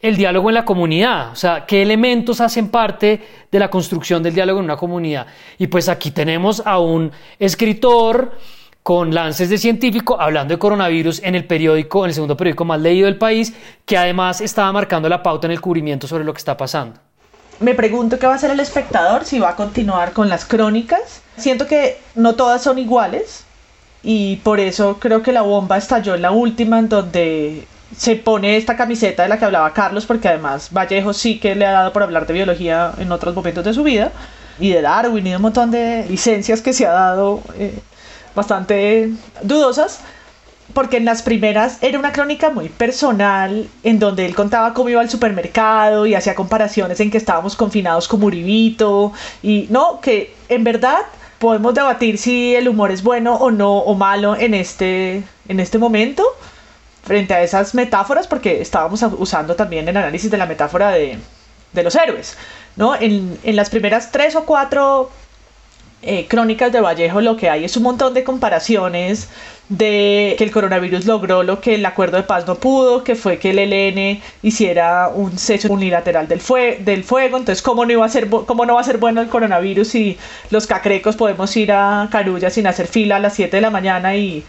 [0.00, 3.20] el diálogo en la comunidad, o sea, qué elementos hacen parte
[3.50, 5.26] de la construcción del diálogo en una comunidad.
[5.58, 8.32] Y pues aquí tenemos a un escritor
[8.82, 12.80] con lances de científico hablando de coronavirus en el periódico, en el segundo periódico más
[12.80, 13.52] leído del país,
[13.84, 16.98] que además estaba marcando la pauta en el cubrimiento sobre lo que está pasando.
[17.60, 21.22] Me pregunto qué va a hacer el espectador, si va a continuar con las crónicas.
[21.36, 23.44] Siento que no todas son iguales
[24.04, 28.56] y por eso creo que la bomba estalló en la última, en donde se pone
[28.56, 31.92] esta camiseta de la que hablaba Carlos, porque además Vallejo sí que le ha dado
[31.92, 34.12] por hablar de biología en otros momentos de su vida,
[34.60, 37.78] y de Darwin y de un montón de licencias que se ha dado eh,
[38.34, 39.10] bastante
[39.42, 40.00] dudosas,
[40.74, 45.00] porque en las primeras era una crónica muy personal, en donde él contaba cómo iba
[45.00, 49.12] al supermercado y hacía comparaciones en que estábamos confinados como Uribito,
[49.42, 50.98] y no, que en verdad
[51.38, 55.78] podemos debatir si el humor es bueno o no, o malo en este, en este
[55.78, 56.24] momento
[57.08, 61.18] frente a esas metáforas, porque estábamos usando también el análisis de la metáfora de,
[61.72, 62.36] los héroes,
[62.76, 62.94] ¿no?
[62.94, 65.10] En, las primeras tres o cuatro
[66.02, 69.28] eh, crónicas de Vallejo lo que hay es un montón de comparaciones
[69.68, 73.38] de que el coronavirus logró lo que el acuerdo de paz no pudo, que fue
[73.38, 76.40] que el ELN hiciera un cese unilateral del,
[76.84, 79.28] del fuego, entonces ¿cómo no, iba a ser cómo no va a ser bueno el
[79.28, 80.18] coronavirus si
[80.50, 84.14] los cacrecos podemos ir a Carulla sin hacer fila a las 7 de la mañana
[84.16, 84.44] y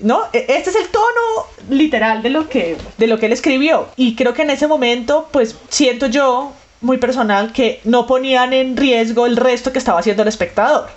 [0.00, 0.24] ¿no?
[0.32, 4.16] E, este es el tono literal de lo que de lo que él escribió y
[4.16, 9.26] creo que en ese momento pues siento yo muy personal que no ponían en riesgo
[9.26, 10.88] el resto que estaba haciendo el espectador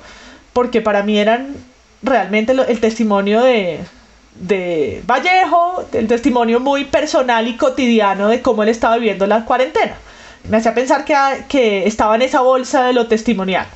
[0.54, 1.56] porque para mí eran
[2.02, 3.80] realmente el testimonio de
[4.40, 9.96] de Vallejo, el testimonio muy personal y cotidiano de cómo él estaba viviendo la cuarentena.
[10.50, 11.16] Me hacía pensar que,
[11.50, 13.68] que estaba en esa bolsa de lo testimonial,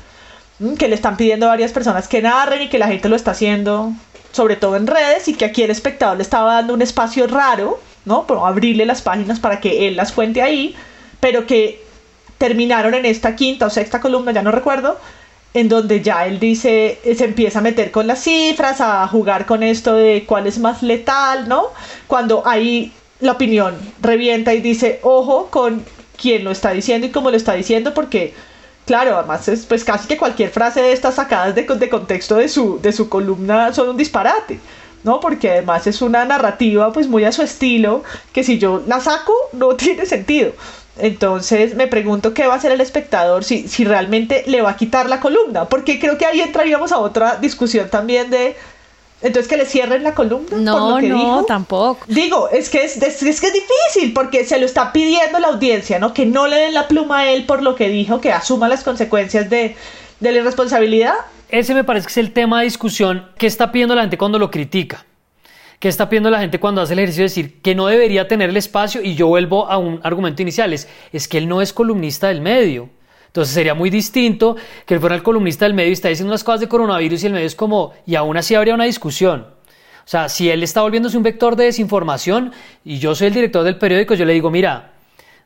[0.78, 3.32] que le están pidiendo a varias personas que narren y que la gente lo está
[3.32, 3.92] haciendo
[4.32, 7.78] sobre todo en redes, y que aquí el espectador le estaba dando un espacio raro,
[8.04, 8.26] ¿no?
[8.26, 10.74] Por abrirle las páginas para que él las cuente ahí,
[11.20, 11.82] pero que
[12.38, 14.98] terminaron en esta quinta o sexta columna, ya no recuerdo,
[15.54, 19.62] en donde ya él dice, se empieza a meter con las cifras, a jugar con
[19.62, 21.66] esto de cuál es más letal, ¿no?
[22.06, 25.84] Cuando ahí la opinión revienta y dice, ojo con
[26.20, 28.34] quién lo está diciendo y cómo lo está diciendo, porque
[28.84, 32.48] Claro, además es pues casi que cualquier frase de estas sacadas de, de contexto de
[32.48, 34.60] su, de su columna son un disparate.
[35.04, 35.20] ¿no?
[35.20, 38.02] Porque además es una narrativa pues muy a su estilo,
[38.32, 40.52] que si yo la saco no tiene sentido.
[40.98, 44.76] Entonces me pregunto qué va a hacer el espectador si, si realmente le va a
[44.76, 48.56] quitar la columna, porque creo que ahí entraríamos a otra discusión también de
[49.22, 50.56] entonces que le cierren la columna.
[50.56, 52.04] No, no, tampoco.
[52.08, 55.98] Digo, es que es, es, que es difícil porque se lo está pidiendo la audiencia,
[55.98, 56.12] ¿no?
[56.12, 58.82] Que no le den la pluma a él por lo que dijo, que asuma las
[58.82, 59.76] consecuencias de,
[60.20, 61.14] de la irresponsabilidad.
[61.48, 64.38] Ese me parece que es el tema de discusión que está pidiendo la gente cuando
[64.38, 65.04] lo critica.
[65.78, 68.50] ¿Qué está pidiendo la gente cuando hace el ejercicio de decir que no debería tener
[68.50, 69.02] el espacio?
[69.02, 72.40] Y yo vuelvo a un argumento inicial, es, es que él no es columnista del
[72.40, 72.88] medio.
[73.32, 76.60] Entonces sería muy distinto que fuera el columnista del medio y está diciendo unas cosas
[76.60, 79.46] de coronavirus y el medio es como, y aún así habría una discusión.
[80.04, 82.52] O sea, si él está volviéndose un vector de desinformación
[82.84, 84.92] y yo soy el director del periódico, yo le digo, mira,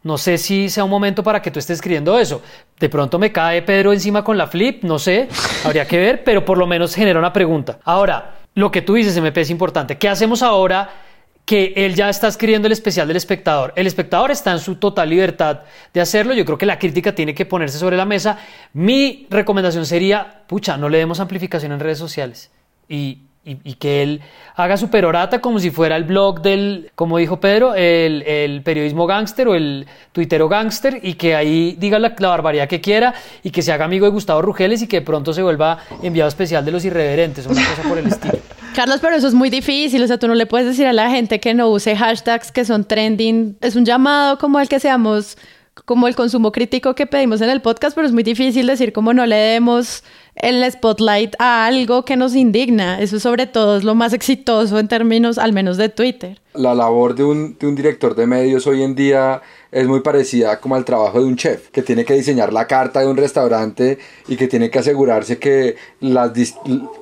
[0.03, 2.43] no sé si sea un momento para que tú estés escribiendo eso.
[2.81, 5.29] De pronto me cae Pedro encima con la flip, no sé,
[5.65, 7.79] habría que ver, pero por lo menos genera una pregunta.
[7.85, 9.97] Ahora, lo que tú dices, MP, es importante.
[9.97, 11.06] ¿Qué hacemos ahora
[11.47, 13.73] que él ya está escribiendo el especial del espectador.
[13.77, 15.61] El espectador está en su total libertad
[15.95, 16.35] de hacerlo.
[16.35, 18.39] Yo creo que la crítica tiene que ponerse sobre la mesa.
[18.75, 22.51] Mi recomendación sería, pucha, no le demos amplificación en redes sociales.
[22.89, 24.21] Y y, que él
[24.57, 29.47] haga su perorata como si fuera el blog del, como dijo Pedro, el, periodismo gángster
[29.47, 33.73] o el tuitero gángster y que ahí diga la, barbaridad que quiera y que se
[33.73, 37.47] haga amigo de Gustavo Rugeles y que pronto se vuelva enviado especial de los irreverentes,
[37.47, 38.39] una cosa por el estilo.
[38.77, 41.09] Carlos, pero eso es muy difícil, o sea, tú no le puedes decir a la
[41.09, 45.39] gente que no use hashtags que son trending, es un llamado como el que seamos
[45.87, 49.15] como el consumo crítico que pedimos en el podcast, pero es muy difícil decir como
[49.15, 50.05] no le demos
[50.35, 53.01] el spotlight a algo que nos indigna.
[53.01, 56.41] Eso sobre todo es lo más exitoso en términos al menos de Twitter.
[56.53, 59.41] La labor de un, de un director de medios hoy en día
[59.77, 63.01] es muy parecida como al trabajo de un chef, que tiene que diseñar la carta
[63.01, 66.33] de un restaurante y que tiene que asegurarse que las,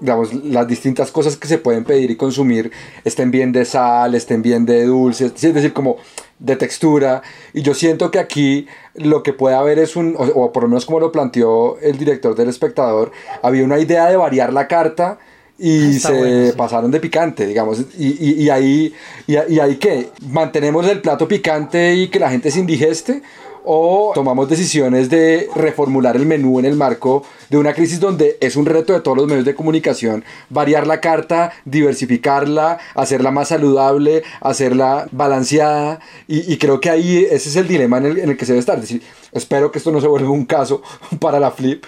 [0.00, 2.72] digamos, las distintas cosas que se pueden pedir y consumir
[3.04, 5.98] estén bien de sal, estén bien de dulces, es decir, como
[6.40, 7.22] de textura.
[7.52, 10.84] Y yo siento que aquí lo que puede haber es un, o, por lo menos
[10.84, 15.20] como lo planteó el director del espectador, había una idea de variar la carta
[15.58, 17.80] y se pasaron de picante, digamos.
[17.98, 18.92] Y, y, ahí,
[19.26, 23.22] y, y ahí que mantenemos el plato picante y que la gente se indigeste
[23.64, 28.56] o tomamos decisiones de reformular el menú en el marco de una crisis donde es
[28.56, 34.22] un reto de todos los medios de comunicación variar la carta, diversificarla, hacerla más saludable,
[34.40, 38.44] hacerla balanceada y, creo que ahí ese es el dilema en el, en el que
[38.44, 38.76] se debe estar.
[38.76, 39.02] Es decir,
[39.32, 40.82] espero que esto no se vuelva un caso
[41.18, 41.84] para la flip,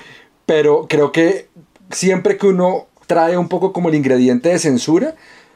[0.47, 1.49] pero creo que
[1.91, 5.15] siempre que uno trae un poco como el ingrediente de censura,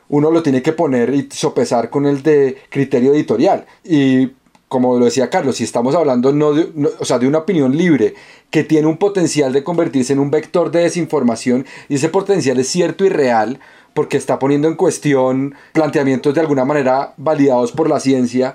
[0.09, 3.67] uno lo tiene que poner y sopesar con el de criterio editorial.
[3.85, 4.33] Y
[4.69, 8.15] como lo decía Carlos, si estamos hablando no de, o sea, de una opinión libre
[8.51, 12.69] que tiene un potencial de convertirse en un vector de desinformación y ese potencial es
[12.69, 13.59] cierto y real
[13.95, 18.55] porque está poniendo en cuestión planteamientos de alguna manera validados por la ciencia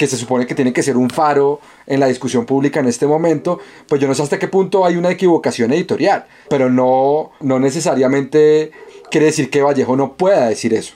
[0.00, 3.06] que se supone que tiene que ser un faro en la discusión pública en este
[3.06, 7.60] momento, pues yo no sé hasta qué punto hay una equivocación editorial, pero no, no
[7.60, 8.72] necesariamente
[9.10, 10.94] quiere decir que Vallejo no pueda decir eso.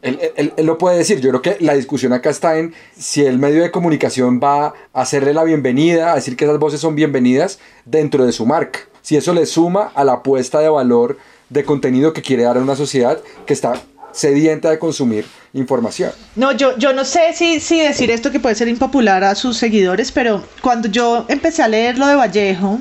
[0.00, 1.20] Él, lo puede decir.
[1.20, 4.74] Yo creo que la discusión acá está en si el medio de comunicación va a
[4.92, 8.78] hacerle la bienvenida, a decir que esas voces son bienvenidas dentro de su marca.
[9.02, 11.18] Si eso le suma a la apuesta de valor
[11.48, 13.82] de contenido que quiere dar a una sociedad que está
[14.16, 16.10] sedienta de consumir información.
[16.34, 19.56] No, yo, yo no sé si, si decir esto que puede ser impopular a sus
[19.56, 22.80] seguidores, pero cuando yo empecé a leer lo de Vallejo,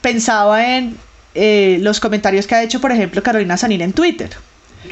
[0.00, 0.96] pensaba en
[1.34, 4.30] eh, los comentarios que ha hecho, por ejemplo, Carolina Sanín en Twitter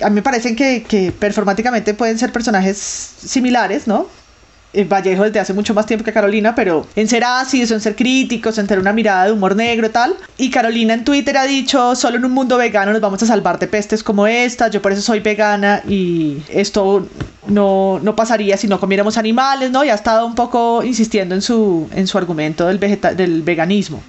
[0.02, 4.08] a mí me parecen que, performáticamente pueden ser personajes similares, ¿no?
[4.74, 7.94] Eh, Vallejo desde hace mucho más tiempo que Carolina, pero en ser ácidos, en ser
[7.94, 10.16] críticos, en tener una mirada de humor negro tal.
[10.36, 13.60] Y Carolina en Twitter ha dicho, solo en un mundo vegano nos vamos a salvar
[13.60, 17.06] de pestes como esta, yo por eso soy vegana y esto
[17.46, 19.84] no, no pasaría si no comiéramos animales, ¿no?
[19.84, 22.80] Y ha estado un poco insistiendo en su, en su argumento del,
[23.16, 24.02] del veganismo.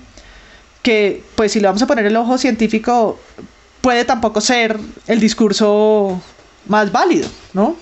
[0.81, 3.19] Que pues si le vamos a poner el ojo científico,
[3.81, 6.21] puede tampoco ser el discurso
[6.67, 7.75] más válido, ¿no?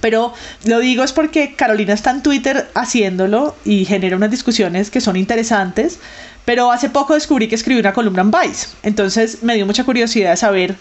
[0.00, 0.32] Pero
[0.64, 5.16] lo digo es porque Carolina está en Twitter haciéndolo y genera unas discusiones que son
[5.16, 5.98] interesantes,
[6.44, 10.36] pero hace poco descubrí que escribió una columna en Vice, entonces me dio mucha curiosidad
[10.36, 10.76] saber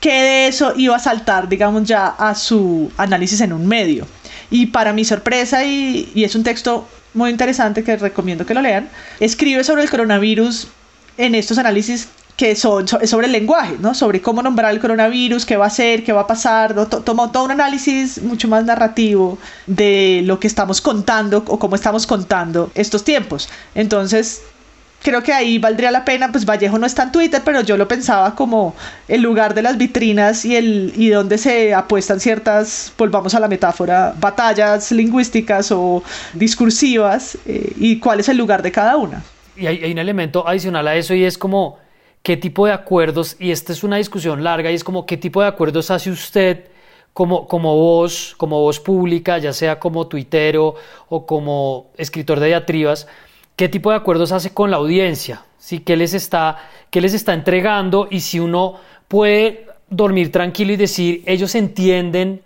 [0.00, 4.06] qué de eso iba a saltar, digamos, ya a su análisis en un medio.
[4.50, 8.88] Y para mi sorpresa, y es un texto muy interesante que recomiendo que lo lean,
[9.20, 10.68] escribe sobre el coronavirus
[11.16, 13.94] en estos análisis que son sobre el lenguaje, ¿no?
[13.94, 16.86] Sobre cómo nombrar el coronavirus, qué va a ser, qué va a pasar, ¿no?
[16.86, 22.72] Todo un análisis mucho más narrativo de lo que estamos contando o cómo estamos contando
[22.74, 23.48] estos tiempos.
[23.76, 24.42] Entonces,
[25.04, 27.86] creo que ahí valdría la pena, pues Vallejo no está en Twitter, pero yo lo
[27.86, 28.74] pensaba como
[29.06, 33.46] el lugar de las vitrinas y el y donde se apuestan ciertas, volvamos a la
[33.46, 39.22] metáfora, batallas lingüísticas o discursivas eh, y cuál es el lugar de cada una.
[39.56, 41.83] Y hay un elemento adicional a eso y es como
[42.24, 45.42] qué tipo de acuerdos, y esta es una discusión larga, y es como qué tipo
[45.42, 46.64] de acuerdos hace usted
[47.12, 50.74] como, como voz, como voz pública, ya sea como tuitero
[51.10, 53.06] o como escritor de diatribas,
[53.56, 55.80] qué tipo de acuerdos hace con la audiencia, ¿sí?
[55.80, 56.56] ¿Qué, les está,
[56.90, 62.40] qué les está entregando y si uno puede dormir tranquilo y decir, ellos entienden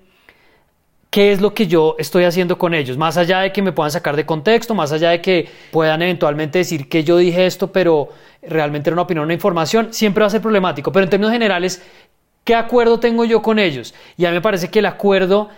[1.18, 3.90] qué es lo que yo estoy haciendo con ellos, más allá de que me puedan
[3.90, 8.10] sacar de contexto, más allá de que puedan eventualmente decir que yo dije esto, pero
[8.40, 10.92] realmente era una opinión, una información, siempre va a ser problemático.
[10.92, 11.82] Pero en términos generales,
[12.44, 13.96] ¿qué acuerdo tengo yo con ellos?
[14.16, 15.48] Y a mí me parece que el acuerdo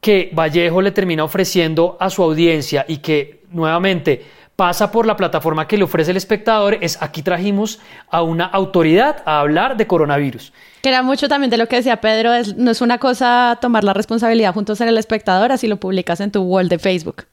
[0.00, 4.24] que Vallejo le termina ofreciendo a su audiencia y que nuevamente
[4.56, 7.80] pasa por la plataforma que le ofrece el espectador es aquí trajimos
[8.10, 10.52] a una autoridad a hablar de coronavirus.
[10.82, 13.84] Que era mucho también de lo que decía Pedro, es, no es una cosa tomar
[13.84, 17.26] la responsabilidad juntos en el espectador, así lo publicas en tu wall de Facebook.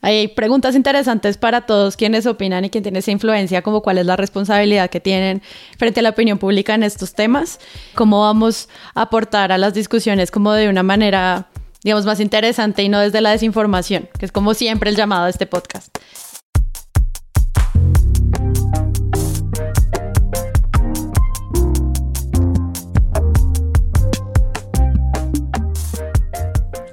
[0.00, 4.04] Hay preguntas interesantes para todos quienes opinan y quien tiene esa influencia, como cuál es
[4.04, 5.40] la responsabilidad que tienen
[5.78, 7.58] frente a la opinión pública en estos temas,
[7.94, 11.46] cómo vamos a aportar a las discusiones como de una manera,
[11.82, 15.30] digamos, más interesante y no desde la desinformación, que es como siempre el llamado de
[15.30, 15.88] este podcast.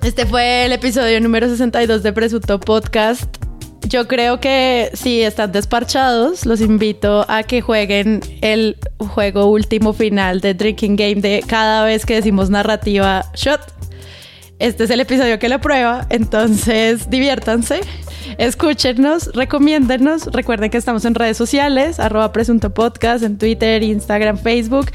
[0.03, 3.37] Este fue el episodio número 62 de Presunto Podcast.
[3.87, 10.41] Yo creo que si están desparchados, los invito a que jueguen el juego último final
[10.41, 13.61] de Drinking Game de cada vez que decimos narrativa shot.
[14.61, 17.81] Este es el episodio que lo prueba, entonces diviértanse.
[18.37, 20.27] Escúchenos, recomiéndenos.
[20.27, 24.91] Recuerden que estamos en redes sociales, arroba presunto podcast, en Twitter, Instagram, Facebook.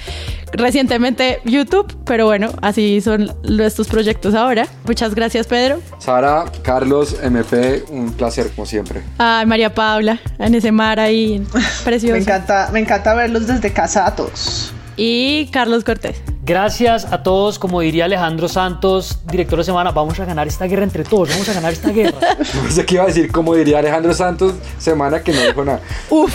[0.53, 4.69] Recientemente YouTube, pero bueno, así son nuestros proyectos ahora.
[4.85, 5.83] Muchas gracias, Pedro.
[5.99, 9.03] Sara, Carlos, MP, un placer como siempre.
[9.19, 11.45] Ay, María Paula, en ese mar ahí
[11.85, 12.12] precioso.
[12.14, 14.73] me encanta, me encanta verlos desde casa a todos.
[14.97, 16.22] Y Carlos Cortés.
[16.42, 20.84] Gracias a todos, como diría Alejandro Santos, director de semana, vamos a ganar esta guerra
[20.84, 22.18] entre todos, vamos a ganar esta guerra.
[22.62, 25.80] No sé qué iba a decir, como diría Alejandro Santos, semana que no dijo nada.
[26.09, 26.32] Uf,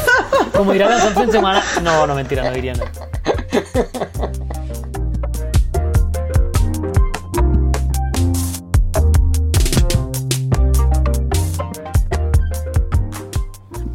[0.53, 2.91] como diría Alejandro Santos en semana, no, no mentira, no diría nada.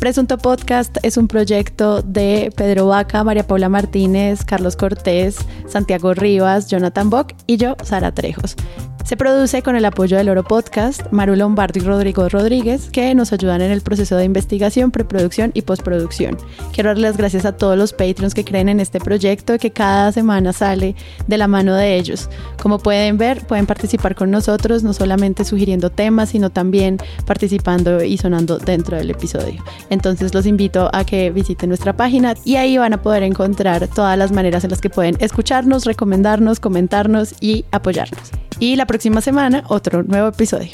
[0.07, 5.36] Presunto Podcast es un proyecto de Pedro Vaca, María Paula Martínez, Carlos Cortés,
[5.66, 8.54] Santiago Rivas, Jonathan Bock y yo, Sara Trejos.
[9.07, 13.32] Se produce con el apoyo del Oro Podcast, Maru Lombardo y Rodrigo Rodríguez, que nos
[13.32, 16.36] ayudan en el proceso de investigación, preproducción y postproducción.
[16.72, 20.11] Quiero darles las gracias a todos los Patreons que creen en este proyecto, que cada
[20.11, 20.96] semana sale
[21.28, 22.28] de la mano de ellos.
[22.61, 28.18] Como pueden ver, pueden participar con nosotros, no solamente sugiriendo temas, sino también participando y
[28.18, 29.62] sonando dentro del episodio.
[29.88, 34.18] Entonces los invito a que visiten nuestra página y ahí van a poder encontrar todas
[34.18, 39.62] las maneras en las que pueden escucharnos, recomendarnos, comentarnos y apoyarnos y la próxima semana
[39.68, 40.70] otro nuevo episodio.